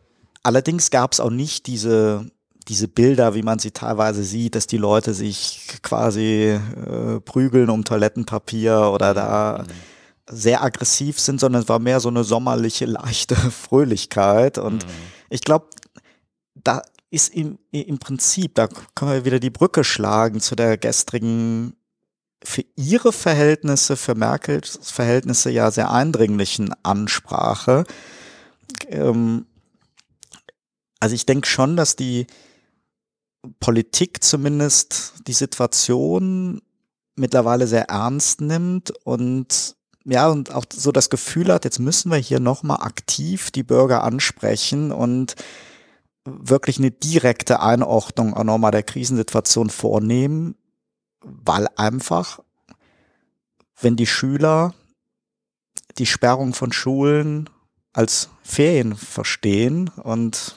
[0.43, 2.27] allerdings gab es auch nicht diese,
[2.69, 7.85] diese Bilder, wie man sie teilweise sieht, dass die Leute sich quasi äh, prügeln um
[7.85, 10.35] Toilettenpapier oder da mhm.
[10.35, 14.57] sehr aggressiv sind, sondern es war mehr so eine sommerliche, leichte Fröhlichkeit.
[14.57, 14.91] Und mhm.
[15.29, 15.67] ich glaube,
[16.55, 21.77] da ist im, im Prinzip, da können wir wieder die Brücke schlagen zu der gestrigen,
[22.43, 27.85] für ihre Verhältnisse, für Merkels Verhältnisse ja sehr eindringlichen Ansprache.
[28.89, 29.47] Ähm,
[31.01, 32.27] also ich denke schon, dass die
[33.59, 36.63] Politik zumindest die Situation
[37.17, 42.17] mittlerweile sehr ernst nimmt und ja, und auch so das Gefühl hat, jetzt müssen wir
[42.17, 45.35] hier nochmal aktiv die Bürger ansprechen und
[46.39, 50.55] wirklich eine direkte Einordnung auch nochmal der Krisensituation vornehmen,
[51.23, 52.41] weil einfach,
[53.81, 54.75] wenn die Schüler
[55.99, 57.51] die Sperrung von Schulen
[57.93, 60.55] als Ferien verstehen und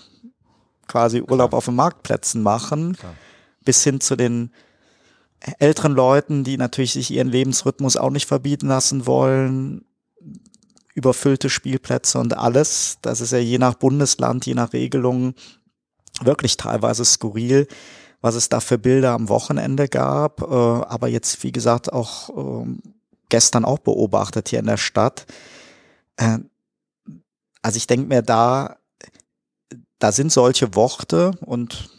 [0.88, 1.58] quasi Urlaub Klar.
[1.58, 3.16] auf den Marktplätzen machen, Klar.
[3.66, 4.52] bis hin zu den
[5.60, 9.86] älteren Leuten, die natürlich sich ihren Lebensrhythmus auch nicht verbieten lassen wollen,
[10.94, 12.98] überfüllte Spielplätze und alles.
[13.02, 15.34] Das ist ja je nach Bundesland, je nach Regelung
[16.22, 17.68] wirklich teilweise skurril,
[18.22, 20.41] was es da für Bilder am Wochenende gab.
[20.41, 22.68] Äh, aber jetzt, wie gesagt, auch äh,
[23.30, 25.26] gestern auch beobachtet hier in der Stadt.
[26.18, 26.40] Äh,
[27.61, 28.77] also ich denke mir da,
[29.99, 31.90] da sind solche Worte und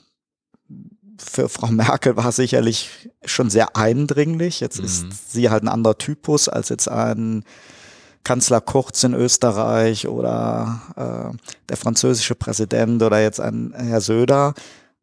[1.18, 4.60] für Frau Merkel war sicherlich schon sehr eindringlich.
[4.60, 4.84] Jetzt mhm.
[4.84, 7.44] ist sie halt ein anderer Typus als jetzt ein
[8.24, 11.36] Kanzler Kurz in Österreich oder äh,
[11.68, 14.54] der französische Präsident oder jetzt ein Herr Söder.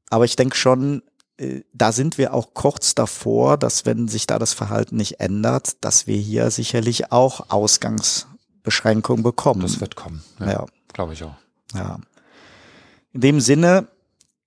[0.09, 1.03] Aber ich denke schon,
[1.37, 5.83] äh, da sind wir auch kurz davor, dass wenn sich da das Verhalten nicht ändert,
[5.83, 9.61] dass wir hier sicherlich auch Ausgangsbeschränkungen bekommen.
[9.61, 10.23] Das wird kommen.
[10.39, 10.65] Ja, ja.
[10.91, 11.35] glaube ich auch.
[11.73, 11.99] Ja.
[13.13, 13.87] In dem Sinne,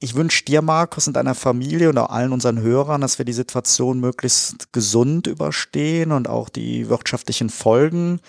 [0.00, 3.32] ich wünsche dir, Markus, und deiner Familie und auch allen unseren Hörern, dass wir die
[3.32, 8.20] Situation möglichst gesund überstehen und auch die wirtschaftlichen Folgen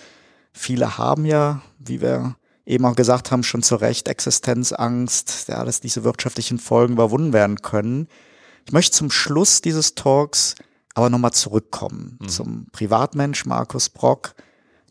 [0.55, 5.81] Viele haben ja, wie wir eben auch gesagt haben, schon zu Recht Existenzangst, ja, dass
[5.81, 8.07] diese wirtschaftlichen Folgen überwunden werden können.
[8.65, 10.55] Ich möchte zum Schluss dieses Talks
[10.95, 12.29] aber nochmal zurückkommen mhm.
[12.29, 14.33] zum Privatmensch Markus Brock.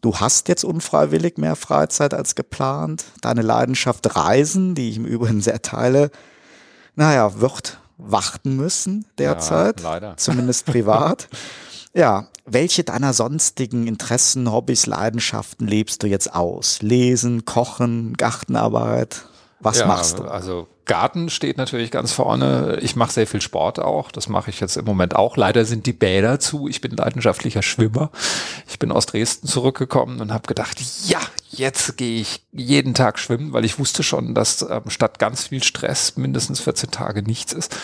[0.03, 3.07] Du hast jetzt unfreiwillig mehr Freizeit als geplant.
[3.23, 6.11] Deine Leidenschaft Reisen, die ich im Übrigen sehr teile,
[6.95, 9.81] naja, wird warten müssen derzeit.
[9.81, 10.16] Ja, leider.
[10.19, 11.28] Zumindest privat.
[11.95, 16.83] Ja, welche deiner sonstigen Interessen, Hobbys, Leidenschaften lebst du jetzt aus?
[16.83, 19.27] Lesen, Kochen, Gartenarbeit?
[19.61, 20.25] Was ja, machst du?
[20.25, 22.79] Also Garten steht natürlich ganz vorne.
[22.83, 24.13] Ich mache sehr viel Sport auch.
[24.13, 25.37] Das mache ich jetzt im Moment auch.
[25.37, 26.69] Leider sind die Bäder zu.
[26.69, 28.11] Ich bin leidenschaftlicher Schwimmer.
[28.69, 31.21] Ich bin aus Dresden zurückgekommen und habe gedacht, ja,
[31.51, 35.63] jetzt gehe ich jeden Tag schwimmen, weil ich wusste schon, dass ähm, statt ganz viel
[35.63, 37.75] Stress mindestens 14 Tage nichts ist.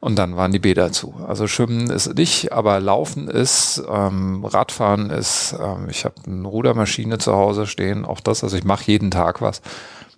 [0.00, 1.14] Und dann waren die Bäder zu.
[1.26, 7.16] Also Schwimmen ist nicht, aber Laufen ist, ähm, Radfahren ist, ähm, ich habe eine Rudermaschine
[7.18, 9.62] zu Hause stehen, auch das, also ich mache jeden Tag was.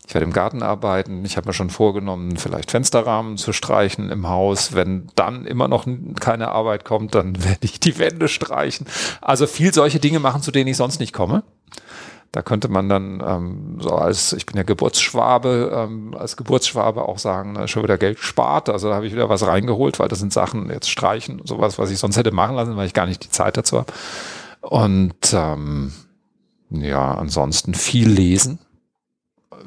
[0.07, 1.25] Ich werde im Garten arbeiten.
[1.25, 4.75] Ich habe mir schon vorgenommen, vielleicht Fensterrahmen zu streichen im Haus.
[4.75, 5.87] Wenn dann immer noch
[6.21, 8.87] keine Arbeit kommt, dann werde ich die Wände streichen.
[9.21, 11.43] Also viel solche Dinge machen, zu denen ich sonst nicht komme.
[12.33, 17.19] Da könnte man dann ähm, so als, ich bin ja Geburtsschwabe, ähm, als Geburtsschwabe auch
[17.19, 18.69] sagen, schon wieder Geld gespart.
[18.69, 21.93] Also da habe ich wieder was reingeholt, weil das sind Sachen jetzt streichen, sowas, was
[21.93, 23.93] ich sonst hätte machen lassen, weil ich gar nicht die Zeit dazu habe.
[24.63, 25.93] Und ähm,
[26.71, 28.59] ja, ansonsten viel lesen.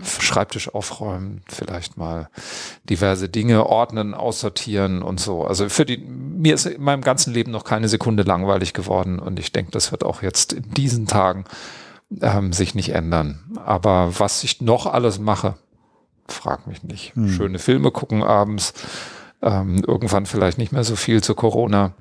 [0.03, 2.29] Schreibtisch aufräumen, vielleicht mal
[2.89, 5.45] diverse Dinge ordnen, aussortieren und so.
[5.45, 9.39] Also für die, mir ist in meinem ganzen Leben noch keine Sekunde langweilig geworden und
[9.39, 11.45] ich denke, das wird auch jetzt in diesen Tagen
[12.21, 13.39] ähm, sich nicht ändern.
[13.65, 15.55] Aber was ich noch alles mache,
[16.27, 17.15] frag mich nicht.
[17.15, 17.29] Hm.
[17.29, 18.73] Schöne Filme gucken abends,
[19.41, 21.93] ähm, irgendwann vielleicht nicht mehr so viel zu Corona.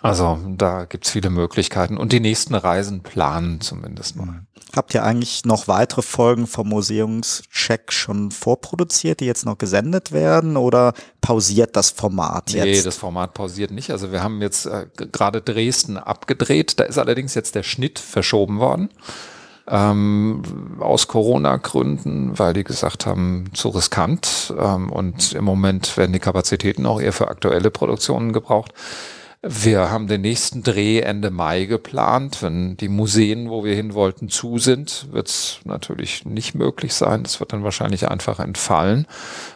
[0.00, 4.42] Also da gibt's viele Möglichkeiten und die nächsten Reisen planen zumindest mal.
[4.74, 10.56] Habt ihr eigentlich noch weitere Folgen vom Museumscheck schon vorproduziert, die jetzt noch gesendet werden
[10.56, 12.64] oder pausiert das Format jetzt?
[12.64, 13.90] Nee, das Format pausiert nicht.
[13.90, 16.80] Also wir haben jetzt äh, gerade Dresden abgedreht.
[16.80, 18.88] Da ist allerdings jetzt der Schnitt verschoben worden.
[19.68, 20.42] Ähm,
[20.80, 24.54] aus Corona-Gründen, weil die gesagt haben, zu riskant.
[24.58, 28.72] Ähm, und im Moment werden die Kapazitäten auch eher für aktuelle Produktionen gebraucht.
[29.44, 32.42] Wir haben den nächsten Dreh Ende Mai geplant.
[32.42, 37.24] Wenn die Museen, wo wir hin wollten, zu sind, wird es natürlich nicht möglich sein.
[37.24, 39.06] Das wird dann wahrscheinlich einfach entfallen,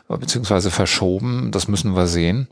[0.09, 1.53] beziehungsweise verschoben.
[1.53, 2.49] Das müssen wir sehen.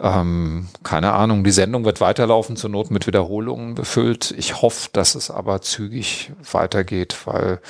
[0.00, 4.34] Ähm, keine Ahnung, die Sendung wird weiterlaufen, zur Not mit Wiederholungen befüllt.
[4.36, 7.60] Ich hoffe, dass es aber zügig weitergeht, weil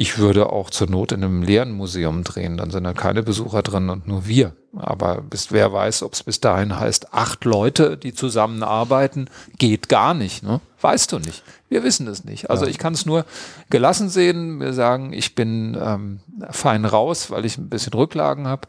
[0.00, 3.62] ich würde auch zur Not in einem leeren Museum drehen, dann sind da keine Besucher
[3.62, 4.54] drin und nur wir.
[4.76, 10.14] Aber bis, wer weiß, ob es bis dahin heißt, acht Leute, die zusammenarbeiten, geht gar
[10.14, 10.44] nicht.
[10.44, 10.60] Ne?
[10.80, 11.42] Weißt du nicht.
[11.68, 12.48] Wir wissen es nicht.
[12.48, 12.70] Also ja.
[12.70, 13.24] ich kann es nur
[13.70, 18.68] gelassen sehen, mir sagen, ich bin ähm, fein raus, weil ich ein bisschen Rücklagen habe.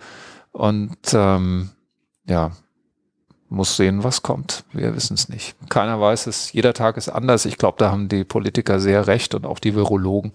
[0.52, 1.70] Und ähm,
[2.26, 2.54] ja,
[3.50, 4.64] muss sehen, was kommt.
[4.72, 5.56] Wir wissen es nicht.
[5.70, 6.54] Keiner weiß es.
[6.54, 7.46] Jeder Tag ist anders.
[7.46, 10.32] Ich glaube, da haben die Politiker sehr recht und auch die Virologen,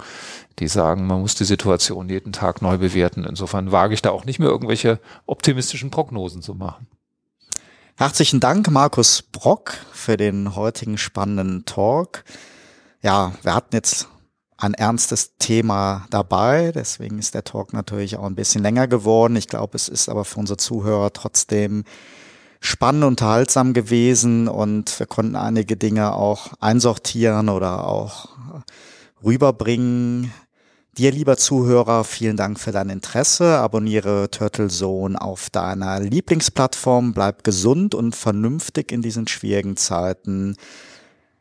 [0.59, 3.25] die sagen, man muss die Situation jeden Tag neu bewerten.
[3.25, 6.89] Insofern wage ich da auch nicht mehr irgendwelche optimistischen Prognosen zu machen.
[7.97, 12.25] Herzlichen Dank, Markus Brock, für den heutigen spannenden Talk.
[13.03, 14.09] Ja, wir hatten jetzt
[14.57, 19.37] ein ernstes Thema dabei, deswegen ist der Talk natürlich auch ein bisschen länger geworden.
[19.37, 21.85] Ich glaube, es ist aber für unsere Zuhörer trotzdem
[22.65, 28.31] spannend, unterhaltsam gewesen und wir konnten einige Dinge auch einsortieren oder auch
[29.23, 30.33] rüberbringen.
[30.97, 33.59] Dir, lieber Zuhörer, vielen Dank für dein Interesse.
[33.59, 37.13] Abonniere Turtle Zone auf deiner Lieblingsplattform.
[37.13, 40.57] Bleib gesund und vernünftig in diesen schwierigen Zeiten.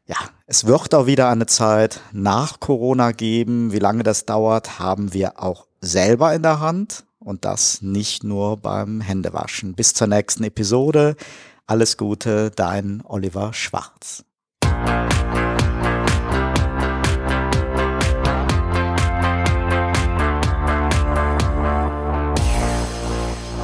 [0.08, 0.18] Ja,
[0.48, 3.72] es wird auch wieder eine Zeit nach Corona geben.
[3.72, 8.58] Wie lange das dauert, haben wir auch selber in der Hand und das nicht nur
[8.58, 9.74] beim Händewaschen.
[9.74, 11.16] Bis zur nächsten Episode.
[11.66, 14.24] Alles Gute, dein Oliver Schwarz.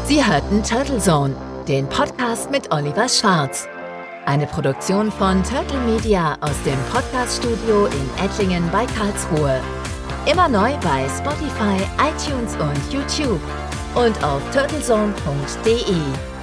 [0.06, 1.36] Sie hörten Turtle Zone,
[1.68, 3.68] den Podcast mit Oliver Schwarz.
[4.26, 9.62] Eine Produktion von Turtle Media aus dem Podcaststudio in Ettlingen bei Karlsruhe.
[10.26, 13.42] Immer neu bei Spotify, iTunes und YouTube
[13.96, 16.39] und auf turtlezone.de.